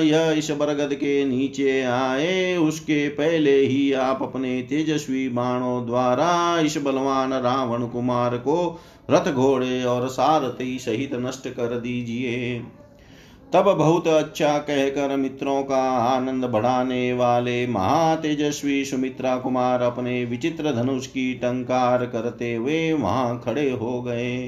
यह 0.05 0.31
इस 0.31 0.51
बरगद 0.51 0.95
के 0.95 1.25
नीचे 1.25 1.83
आए, 1.83 2.57
उसके 2.57 3.09
पहले 3.09 3.59
ही 3.59 3.93
आप 3.93 4.23
अपने 4.23 4.61
तेजस्वी 4.63 5.29
बाणों 5.29 5.87
द्वारा 5.87 6.61
इस 6.61 6.77
बलवान 6.77 7.33
रावण 7.33 7.87
कुमार 7.87 8.37
को 8.37 8.81
रथ 9.11 9.33
घोड़े 9.33 9.85
और 9.85 10.09
सारथी 10.09 10.79
सहित 10.79 11.15
नष्ट 11.15 11.49
कर 11.49 11.79
दीजिए। 11.81 12.59
तब 13.53 13.65
बहुत 13.79 14.07
अच्छा 14.09 14.59
कहकर 14.59 15.17
मित्रों 15.17 15.63
का 15.63 15.83
आनंद 15.99 16.45
बढ़ाने 16.45 17.13
वाले 17.13 17.67
महातेजस्वी 17.67 18.85
सुमित्रा 18.85 19.37
कुमार 19.37 19.83
अपने 19.83 20.25
विचित्र 20.25 20.73
धनुष 20.73 21.07
की 21.07 21.33
टंकार 21.35 22.07
करते 22.07 22.55
हुए 22.55 22.93
वहाँ 22.93 23.43
खड़े 23.45 23.71
हो 23.71 24.03
गए। 24.03 24.39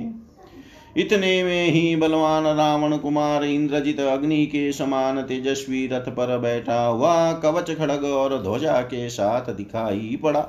इतने 0.96 1.42
में 1.44 1.70
ही 1.70 1.94
बलवान 1.96 2.46
रावण 2.46 2.96
कुमार 2.96 3.44
इंद्रजित 3.44 4.00
अग्नि 4.00 4.44
के 4.46 4.72
समान 4.72 5.22
तेजस्वी 5.22 5.86
रथ 5.86 6.08
पर 6.08 6.38
बैठा 6.38 6.84
हुआ 6.84 7.32
कवच 7.32 7.70
खड़ग 7.70 8.04
और 8.04 8.42
ध्वजा 8.42 8.80
के 8.82 9.08
साथ 9.08 9.52
दिखाई 9.54 10.18
पड़ा। 10.22 10.40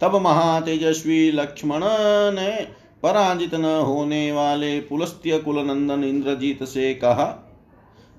तब 0.00 0.16
महातेजस्वी 0.16 1.30
लक्ष्मण 1.30 1.80
ने 2.34 2.50
पराजित 3.02 3.54
न 3.54 3.64
होने 3.64 4.30
वाले 4.32 4.78
पुलस्त्य 4.80 5.38
कुल 5.38 5.58
नंदन 5.58 6.04
इंद्रजीत 6.04 6.62
से 6.64 6.94
कहा, 6.94 7.24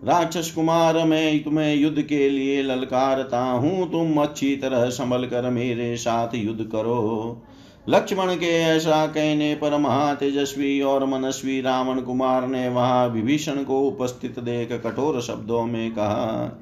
राक्षस 0.04 0.52
कुमार, 0.52 0.98
मैं 1.06 1.44
तुम्हें 1.44 1.76
युद्ध 1.76 2.02
के 2.02 2.30
लिए 2.30 2.62
ललकारता 2.64 3.40
हूँ। 3.40 3.92
तुम 3.92 4.22
अच्छी 4.22 4.56
तरह 4.56 4.90
संभल 4.90 5.26
कर 5.26 5.50
मेरे 5.50 5.96
साथ 5.98 6.36
युद्ध 6.36 6.64
करो। 6.66 7.42
लक्ष्मण 7.90 8.36
के 8.36 8.52
ऐसा 8.60 9.06
कहने 9.06 9.56
पर 9.56 9.78
महातेजस्वी 9.78 10.82
और 10.82 11.06
मनस्वी 11.06 11.62
रावण 11.62 12.02
कुमार 12.02 12.48
ने 12.48 12.70
वहाँ 12.70 13.08
विभीषण 13.08 13.64
को 13.64 13.80
उपस्थित 13.82 14.40
देख 14.40 14.72
कठोर 14.86 15.22
शब्दों 15.22 15.64
में 15.64 15.92
कहा, 15.92 16.60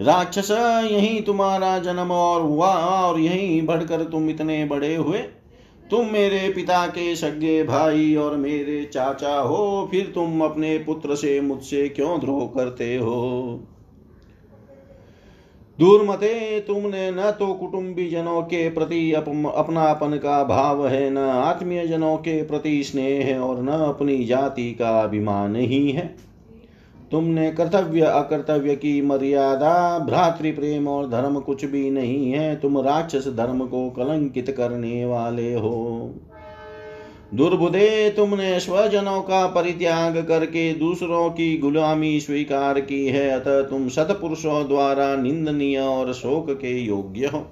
राक्षस, 0.00 0.50
यही 0.90 1.20
तुम्हारा 1.20 1.78
जन्म 1.78 2.12
और 2.12 2.42
हुआ 2.42 2.72
और 2.74 3.20
यही 3.20 3.60
बढ़कर 3.60 4.04
तुम 4.04 4.28
इतने 4.30 4.64
बड़े 4.64 4.94
हुए। 4.94 5.18
तुम 5.90 6.06
मेरे 6.06 6.48
पिता 6.48 6.86
के 6.86 7.16
सगे 7.16 7.62
भाई 7.64 8.14
और 8.14 8.36
मेरे 8.36 8.84
चाचा 8.84 9.36
हो, 9.36 9.88
फिर 9.90 10.12
तुम 10.14 10.40
अपने 10.40 10.78
पुत्र 10.78 11.14
से 11.14 11.40
मुझसे 11.40 11.88
क्यों 11.88 12.20
द्रोह 12.20 12.46
करते 12.46 12.96
हो? 12.96 13.60
दूर 15.78 16.02
मते 16.04 16.60
तुमने 16.60 17.10
न 17.10 17.30
तो 17.30 17.52
कुटुंबी 17.54 18.08
जनों 18.10 18.42
के 18.42 18.68
प्रति 18.70 19.12
अपनापन 19.12 20.16
का 20.16 20.42
भाव 20.44 20.86
है, 20.88 21.10
न 21.10 21.18
आत्मीय 21.18 21.86
जनों 21.86 22.16
के 22.16 22.42
प्रति 22.42 22.82
स्नेह 22.84 23.24
है 23.26 23.38
और 23.38 23.62
न 23.62 23.68
अपनी 23.68 24.24
जाति 24.24 24.70
का 24.72 25.00
अभिमान 25.00 25.56
ही 25.56 25.90
है। 25.90 26.06
तुमने 27.10 27.50
कर्तव्य, 27.50 28.00
अकर्तव्य 28.00 28.74
की 28.76 29.00
मर्यादा, 29.02 29.98
भ्रातृ 29.98 30.50
प्रेम 30.52 30.88
और 30.88 31.08
धर्म 31.08 31.38
कुछ 31.40 31.64
भी 31.64 31.90
नहीं 31.90 32.30
है, 32.32 32.54
तुम 32.56 32.78
राक्षस 32.80 33.28
धर्म 33.28 33.66
को 33.66 33.88
कलंकित 33.90 34.50
करने 34.50 35.04
वाले 35.04 35.54
हो। 35.54 35.93
दुर्बुदे 37.34 38.10
तुमने 38.10 38.58
स्वजनों 38.60 39.20
का 39.22 39.46
परित्याग 39.46 40.16
करके 40.28 40.72
दूसरों 40.74 41.30
की 41.30 41.56
गुलामी 41.58 42.20
स्वीकार 42.20 42.80
की 42.80 43.06
है, 43.06 43.28
अतः 43.30 43.62
तुम 43.62 43.88
सतपुरुषों 43.88 44.68
द्वारा 44.68 45.14
निंदनीय 45.16 45.78
और 45.78 46.12
शोक 46.12 46.50
के 46.50 46.78
योग्य 46.78 47.26
हो। 47.26 47.44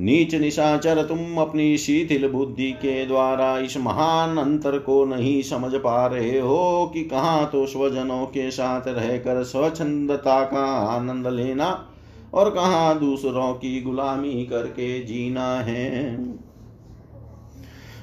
नीच 0.00 0.34
निशाचर 0.34 1.02
तुम 1.02 1.36
अपनी 1.38 1.76
शिथिल 1.78 2.28
बुद्धि 2.28 2.70
के 2.72 3.04
द्वारा 3.06 3.58
इस 3.58 3.76
महान 3.76 4.36
अंतर 4.36 4.78
को 4.78 5.04
नहीं 5.04 5.42
समझ 5.42 5.74
पा 5.74 6.06
रहे 6.06 6.38
हो 6.38 6.90
कि 6.94 7.02
कहाँ 7.04 7.48
तो 7.52 7.66
स्वजनों 7.66 8.24
के 8.26 8.50
साथ 8.50 8.88
रहकर 8.88 9.42
स्वच्छंदता 9.44 10.42
का 10.44 10.64
आनंद 10.88 11.26
लेना 11.26 11.86
और 12.34 12.50
कहाँ 12.50 12.98
दूसरों 12.98 13.52
की 13.54 13.80
गुलामी 13.82 14.44
करके 14.44 15.00
जीना 15.04 15.54
है। 15.60 16.16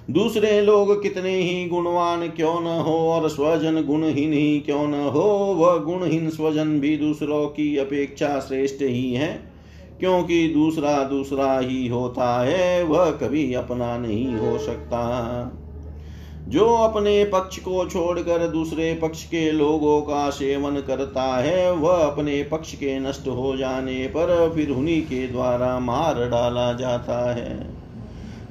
दूसरे 0.09 0.61
लोग 0.61 1.03
कितने 1.03 1.35
ही 1.35 1.65
गुणवान 1.65 2.27
क्यों 2.27 2.61
न 2.61 2.65
हो 2.65 2.97
और 3.11 3.29
स्वजन 3.29 3.83
गुणहीन 3.83 4.33
ही 4.33 4.59
क्यों 4.59 4.87
न 4.87 4.93
हो, 4.93 5.21
वह 5.57 5.77
गुणहीन 5.77 6.29
स्वजन 6.29 6.79
भी 6.79 6.97
दूसरों 6.97 7.47
की 7.47 7.77
अपेक्षा 7.77 8.39
श्रेष्ठ 8.39 8.81
ही 8.81 9.13
है, 9.13 9.39
क्योंकि 9.99 10.47
दूसरा 10.47 11.03
दूसरा 11.03 11.59
ही 11.59 11.87
होता 11.87 12.43
है, 12.43 12.83
वह 12.83 13.11
कभी 13.11 13.53
अपना 13.53 13.97
नहीं 13.97 14.35
हो 14.35 14.57
सकता। 14.57 15.61
जो 16.47 16.65
अपने 16.65 17.25
पक्ष 17.25 17.59
को 17.59 17.89
छोड़कर 17.89 18.47
दूसरे 18.47 18.99
पक्ष 19.01 19.23
के 19.23 19.51
लोगों 19.51 20.01
का 20.01 20.29
सेवन 20.29 20.75
करता 20.75 21.37
है, 21.37 21.71
वह 21.71 21.93
अपने 21.93 22.43
पक्ष 22.43 22.73
के 22.73 22.99
नष्ट 22.99 23.27
हो 23.27 23.57
जाने 23.57 24.07
पर 24.07 24.51
फिर 24.55 24.69
उन्हीं 24.69 25.01
के 25.01 25.27
द्वारा 25.27 25.79
मार 25.79 26.29
डाला 26.29 26.73
जाता 26.73 27.35
है। 27.35 27.74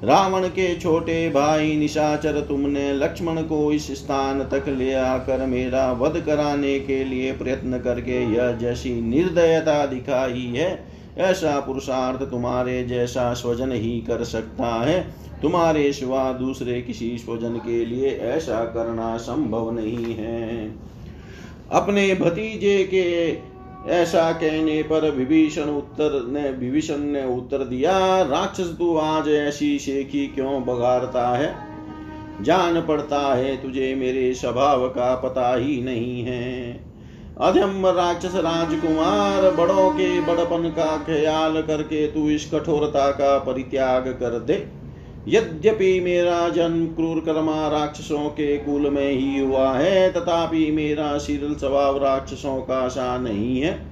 रावण 0.03 0.49
के 0.49 0.75
छोटे 0.75 1.29
भाई 1.31 1.77
निशाचर 1.77 2.41
तुमने 2.41 2.93
लक्ष्मण 2.93 3.43
को 3.43 3.73
इस 3.73 3.91
स्थान 3.93 4.43
तक 4.43 4.69
ले 4.69 4.93
आकर 4.95 5.47
मेरा 5.47 5.93
वध 5.93 6.21
कराने 6.21 6.79
के 6.81 7.05
लिए 7.05 7.33
प्रयत्न 7.33 7.79
करके 7.79 8.23
यह 8.35 8.53
जैसी 8.53 9.01
निर्दयता 9.01 9.87
दिखाई 9.87 10.53
है, 10.57 10.85
ऐसा 11.19 11.61
पुरुषार्थ 11.61 12.23
तुम्हारे 12.31 12.85
जैसा 12.85 13.33
स्वजन 13.35 13.73
ही 13.73 14.01
कर 14.01 14.25
सकता 14.25 14.67
है। 14.67 15.01
तुम्हारे 15.43 15.93
सिवा 15.93 16.33
दूसरे 16.33 16.81
किसी 16.83 17.17
स्वजन 17.19 17.57
के 17.57 17.85
लिए 17.87 18.11
ऐसा 18.11 18.65
करना 18.65 19.17
संभव 19.17 19.71
नहीं 19.71 20.15
है। 20.15 20.75
अपने 21.73 22.15
भतीजे 22.15 22.85
के 22.85 23.05
ऐसा 23.89 24.33
कहने 24.33 24.83
पर 24.83 25.11
विभीषण 25.11 25.63
उत्तर 25.63 26.27
ने, 26.29 26.51
विभीषण 26.51 26.99
ने 26.99 27.25
उत्तर 27.37 27.59
दिया, 27.59 28.23
राक्षस 28.23 28.77
तू 28.79 28.97
आज 28.97 29.29
ऐसी 29.29 29.79
शेखी 29.79 30.27
क्यों 30.27 30.65
बगाड़ता 30.65 31.37
है? 31.37 31.57
जान 32.43 32.81
पड़ता 32.81 33.35
है 33.35 33.63
तुझे 33.63 33.95
मेरे 33.95 34.35
स्वभाव 34.35 34.89
का 34.89 35.15
पता 35.15 35.55
ही 35.55 35.83
नहीं 35.83 36.23
है। 36.23 36.81
अधम 37.41 37.87
राक्षस 37.87 38.35
राजकुमार, 38.35 39.51
बड़ों 39.51 39.91
के 39.91 40.21
बड़पन 40.21 40.69
का 40.69 40.97
ख्याल 40.97 41.63
करके 41.63 42.07
तू 42.07 42.31
इस 42.31 42.51
कठोरता 42.55 43.11
का 43.11 43.39
परित्याग 43.39 44.09
कर 44.09 44.39
दे। 44.39 44.84
यद्यपि 45.29 46.01
मेरा 46.01 46.49
जन्म 46.49 46.87
क्रूर 46.87 47.21
कर्मा 47.21 47.69
राक्षसों 47.69 48.29
के 48.29 48.59
कुल 48.59 48.91
में 48.91 49.11
ही 49.11 49.39
हुआ 49.39 49.73
है, 49.73 50.13
तथापि 50.13 50.71
मेरा 50.71 51.19
शील 51.19 51.55
स्वभाव 51.55 52.05
राक्षसों 52.05 52.61
का 52.61 52.89
सा 52.89 53.19
नहीं 53.19 53.61
है। 53.61 53.87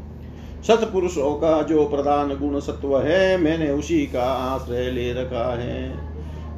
सतपुरुषों 0.67 1.35
का 1.35 1.63
जो 1.63 1.85
प्रधान 1.85 2.29
गुण 2.29 2.61
सत्व 2.61 2.99
है, 2.99 3.37
मैंने 3.37 3.71
उसी 3.71 4.07
का 4.07 4.23
आश्रय 4.23 4.91
ले 4.91 5.13
रखा 5.13 5.57
है। 5.59 6.12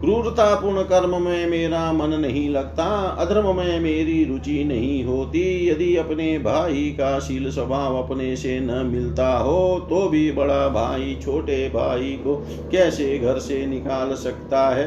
क्रूरतापूर्ण 0.05 0.83
कर्म 0.83 1.23
में 1.23 1.47
मेरा 1.47 1.93
मन 1.93 2.11
नहीं 2.11 2.49
लगता, 2.51 2.85
अधर्म 3.19 3.47
में 3.57 3.81
मेरी 3.81 4.25
रुचि 4.25 4.65
नहीं 4.65 5.05
होती। 5.05 5.69
यदि 5.69 5.97
अपने 5.97 6.39
भाई 6.39 6.83
का 6.91 7.19
शील 7.21 7.51
स्वभाव 7.51 7.97
अपने 7.97 8.37
से 8.37 8.59
न 8.61 8.87
मिलता 8.87 9.29
हो 9.39 9.87
तो 9.91 10.09
भी 10.09 10.31
बड़ा 10.33 10.69
भाई 10.69 11.17
छोटे 11.23 11.69
भाई 11.69 12.11
को 12.25 12.37
कैसे 12.73 13.19
घर 13.19 13.39
से 13.39 13.65
निकाल 13.67 14.15
सकता 14.15 14.69
है? 14.69 14.87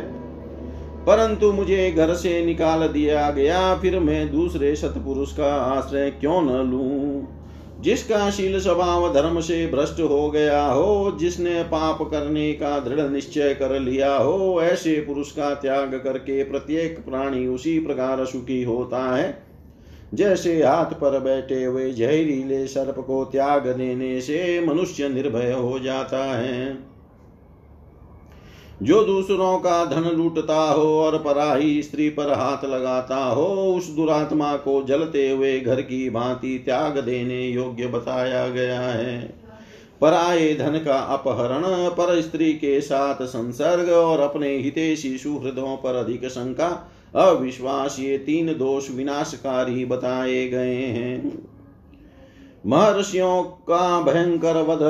परंतु 1.05 1.51
मुझे 1.51 1.91
घर 1.91 2.13
से 2.13 2.45
निकाल 2.45 2.87
दिया 2.87 3.29
गया, 3.31 3.75
फिर 3.75 3.99
मैं 3.99 4.31
दूसरे 4.31 4.75
सतपुरुष 4.75 5.33
का 5.33 5.53
आश्रय 5.53 6.09
क्यों 6.11 6.41
न 6.41 6.69
लूँ? 6.71 7.36
जिसका 7.81 8.29
शील 8.29 8.59
स्वभाव 8.59 9.13
धर्म 9.13 9.39
से 9.39 9.67
भ्रष्ट 9.67 9.99
हो 9.99 10.29
गया 10.31 10.65
हो, 10.65 11.17
जिसने 11.19 11.63
पाप 11.63 12.01
करने 12.01 12.53
का 12.53 12.79
दृढ़ 12.79 13.09
निश्चय 13.09 13.53
कर 13.53 13.79
लिया 13.79 14.15
हो, 14.15 14.61
ऐसे 14.61 14.95
पुरुष 14.95 15.31
का 15.31 15.53
त्याग 15.53 16.01
करके 16.03 16.43
प्रत्येक 16.43 17.05
प्राणी 17.05 17.47
उसी 17.47 17.79
प्रकार 17.79 18.25
सुखी 18.25 18.63
होता 18.63 19.15
है। 19.15 19.43
जैसे 20.13 20.63
हाथ 20.63 20.85
पर 20.85 21.19
बैठे 21.19 21.63
हुए 21.63 21.91
जहरीले 21.91 22.67
सर्प 22.67 22.99
को 22.99 23.25
त्याग 23.25 23.67
देने 23.67 24.21
से 24.21 24.65
मनुष्य 24.67 25.09
निर्भय 25.09 25.51
हो 25.51 25.79
जाता 25.79 26.23
है। 26.23 26.86
जो 28.83 29.03
दूसरों 29.03 29.59
का 29.59 29.85
धन 29.85 30.01
लूटता 30.01 30.71
हो 30.71 31.01
और 31.01 31.17
पराही 31.17 31.83
स्त्री 31.83 32.09
पर 32.09 32.31
हाथ 32.33 32.65
लगाता 32.65 33.17
हो, 33.17 33.45
उस 33.45 33.89
दुरात्मा 33.89 34.55
को 34.55 34.83
जलते 34.83 35.29
हुए 35.29 35.59
घर 35.59 35.81
की 35.81 36.09
भांति 36.09 36.61
त्याग 36.65 36.97
देने 36.97 37.47
योग्य 37.47 37.87
बताया 37.87 38.47
गया 38.47 38.81
है। 38.81 39.35
पराये 40.01 40.55
धन 40.55 40.77
का 40.85 40.99
अपहरण, 40.99 41.89
पर 41.89 42.21
स्त्री 42.21 42.53
के 42.53 42.81
साथ 42.81 43.25
संसर्ग 43.25 43.89
और 43.89 44.19
अपने 44.19 44.57
हितेशी 44.57 45.17
सुहृदों 45.17 45.77
पर 45.77 45.95
अधिक 45.95 46.25
शंका, 46.25 46.91
अविश्वास 47.15 47.97
ये 47.99 48.17
तीन 48.17 48.47
दोष 48.47 48.91
विनाशकारी 48.91 49.85
बताए 49.85 50.47
गए 50.47 50.75
हैं। 50.75 51.47
महर्षियों 52.65 53.43
का 53.43 54.01
भयंकर 54.01 54.61
वध 54.61 54.81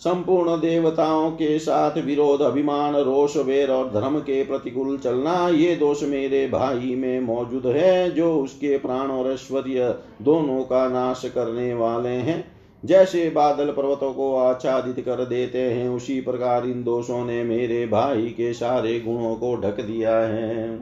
संपूर्ण 0.00 0.56
देवताओं 0.56 1.30
के 1.30 1.58
साथ 1.58 1.98
विरोध, 1.98 2.40
अभिमान, 2.40 2.96
रोष, 2.96 3.36
वेर 3.36 3.70
और 3.70 3.90
धर्म 3.90 4.18
के 4.18 4.44
प्रतिकूल 4.44 4.98
चलना, 4.98 5.48
ये 5.48 5.76
दोष 5.76 6.02
मेरे 6.02 6.48
भाई 6.48 6.94
में 6.94 7.20
मौजूद 7.20 7.66
है, 7.66 8.10
जो 8.10 8.34
उसके 8.36 8.78
प्राण 8.78 9.10
और 9.10 9.32
ऐश्वर्य 9.32 9.94
दोनों 10.22 10.62
का 10.64 10.88
नाश 10.88 11.22
करने 11.24 11.74
वाले 11.74 12.08
हैं। 12.08 12.44
जैसे 12.84 13.30
बादल 13.30 13.66
पर्वतों 13.66 14.12
को 14.12 14.36
आच्छादित 14.36 15.04
कर 15.04 15.24
देते 15.24 15.58
हैं, 15.58 15.88
उसी 15.88 16.20
प्रकार 16.20 16.64
इन 16.64 16.84
दोषों 16.84 17.24
ने 17.24 17.44
मेरे 17.44 17.86
भाई 17.86 18.22
के 18.22 18.52
सारे 18.52 19.00
गुणों 19.00 19.34
को 19.34 19.56
ढक 19.56 19.80
दिया 19.80 20.16
है। 20.16 20.74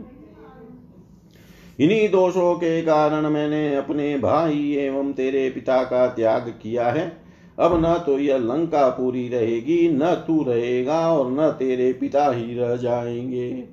इन्हीं 1.80 2.08
दोषों 2.08 2.54
के 2.54 2.82
कारण 2.82 3.26
मैंने 3.26 3.76
अपने 3.76 4.18
भाई 4.18 4.76
एवं 4.78 5.12
तेरे 5.12 5.50
पिता 5.50 5.82
का 5.82 6.06
त्याग 6.06 6.54
किया 6.62 6.86
है। 6.86 7.27
अब 7.58 7.84
न 7.86 8.02
तो 8.06 8.18
यह 8.18 8.36
लंका 8.36 8.88
पूरी 8.88 9.28
रहेगी, 9.28 9.88
न 9.88 10.14
तू 10.14 10.44
रहेगा 10.44 11.12
और 11.12 11.32
न 11.32 11.50
तेरे 11.50 11.92
पिता 11.92 12.30
ही 12.30 12.54
रह 12.54 12.76
जाएँगे। 12.76 13.64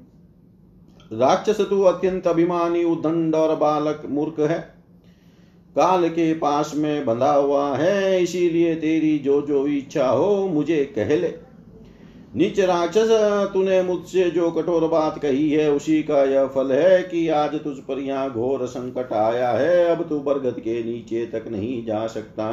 राक्षस, 1.14 1.62
तू 1.62 1.82
अत्यंत 1.82 2.28
अभिमानी 2.28 2.84
उदंड 2.84 3.36
और 3.36 3.56
बालक 3.56 4.02
मूर्ख 4.10 4.40
है। 4.40 4.60
काल 5.76 6.10
के 6.10 6.34
पास 6.34 6.74
में 6.76 7.06
बंधा 7.06 7.32
हुआ 7.32 7.78
है, 7.78 8.24
इसीलिए 8.24 8.76
तेरी 8.76 9.20
जो 9.20 9.42
जो 9.42 9.68
इच्छा 9.68 10.08
हो 10.08 10.48
मुझे 10.48 10.94
कह 10.96 11.16
ले। 11.16 11.34
नीच 12.36 12.60
राक्षस, 12.60 13.08
तूने 13.54 13.82
मुझसे 13.82 14.30
जो 14.30 14.52
कठोर 14.52 14.88
बात 14.88 15.20
कही 15.22 15.50
है, 15.50 15.72
उसी 15.72 16.04
का 16.04 16.24
यह 16.24 16.46
फल 16.48 16.72
है 16.72 17.04
कि 17.04 17.30
आज 17.30 17.56
तुझ 17.56 17.78
पर 17.78 18.00
यहाँ 18.00 18.32
घोर 18.32 18.66
संकट 18.66 19.14
आया 19.14 19.52
है, 19.52 19.96
अब 19.96 20.10
तू 20.10 20.20
बरगद 20.20 20.60
के 20.60 20.84
नीचे 20.84 21.26
तक 21.26 21.46
नहीं 21.52 21.86
जा 21.86 22.08
सकता। 22.08 22.46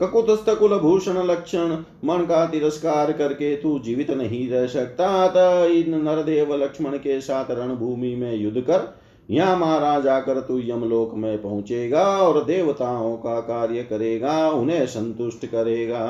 ककुतस्थकुल 0.00 0.78
भूषण 0.78 1.16
लक्षण, 1.24 1.72
मन 2.04 2.24
का 2.24 2.44
तिरस्कार 2.46 3.12
करके 3.12 3.54
तू 3.56 3.78
जीवित 3.78 4.10
नहीं 4.10 4.48
रह 4.50 4.66
सकता। 4.66 5.64
इन 5.64 6.00
नरदेव 6.02 6.54
लक्ष्मण 6.54 6.96
के 6.98 7.20
साथ 7.20 7.50
रणभूमि 7.50 8.14
में 8.14 8.34
युद्ध 8.34 8.60
कर, 8.60 8.88
यहाँ 9.28 9.56
मारा 9.56 9.98
जाकर 10.00 10.40
तू 10.40 10.58
यमलोक 10.58 11.14
में 11.14 11.42
पहुंचेगा 11.42 12.04
और 12.18 12.44
देवताओं 12.44 13.16
का 13.16 13.40
कार्य 13.40 13.82
करेगा, 13.82 14.48
उन्हें 14.50 14.86
संतुष्ट 14.86 15.46
करेगा। 15.46 16.06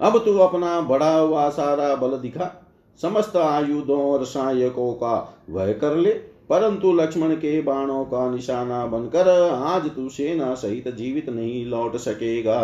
अब 0.00 0.18
तू 0.24 0.36
अपना 0.38 0.80
बड़ा 0.80 1.12
हुआ 1.12 1.48
सारा 1.50 1.94
बल 1.96 2.16
दिखा, 2.18 2.54
समस्त 3.00 3.36
आयुधों 3.36 4.00
और 4.02 4.24
सहायकों 4.24 4.92
का 4.92 5.42
वह 5.50 5.72
कर 5.72 5.96
ले। 5.96 6.10
परंतु 6.50 6.92
लक्ष्मण 6.92 7.34
के 7.34 7.60
बाणों 7.62 8.04
का 8.04 8.30
निशाना 8.30 8.86
बनकर 8.86 9.28
आज 9.52 9.82
तू 9.82 10.08
सेना 10.08 10.54
सहित 10.54 10.88
जीवित 10.88 11.28
नहीं 11.28 11.66
लौट 11.66 11.96
सकेगा। 11.96 12.60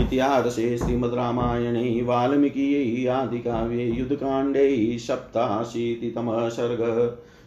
इतिहास 0.00 0.54
श्रीमद 0.54 1.14
रामायण, 1.14 1.76
वाल्मीकि 2.04 3.06
आदि 3.06 3.38
काव्ये 3.38 3.86
युद्ध 3.90 4.14
कांडे 4.14 4.98
सप्ताशीतितम 4.98 6.48
सर्ग 6.48 6.82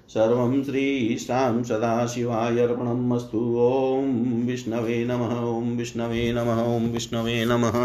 सर्वं 0.09 0.63
श्रीशां 0.63 1.63
सदाशिवाय 1.63 2.59
अर्पणम् 2.59 3.13
अस्तु 3.13 3.39
ॐ 3.59 4.45
विष्णवे 4.45 5.03
नमः 5.05 5.35
ॐ 5.47 5.75
विष्णवे 5.77 6.31
नमः 6.33 6.61
ॐ 6.75 6.91
विष्णवे 6.91 7.43
नमः। 7.45 7.77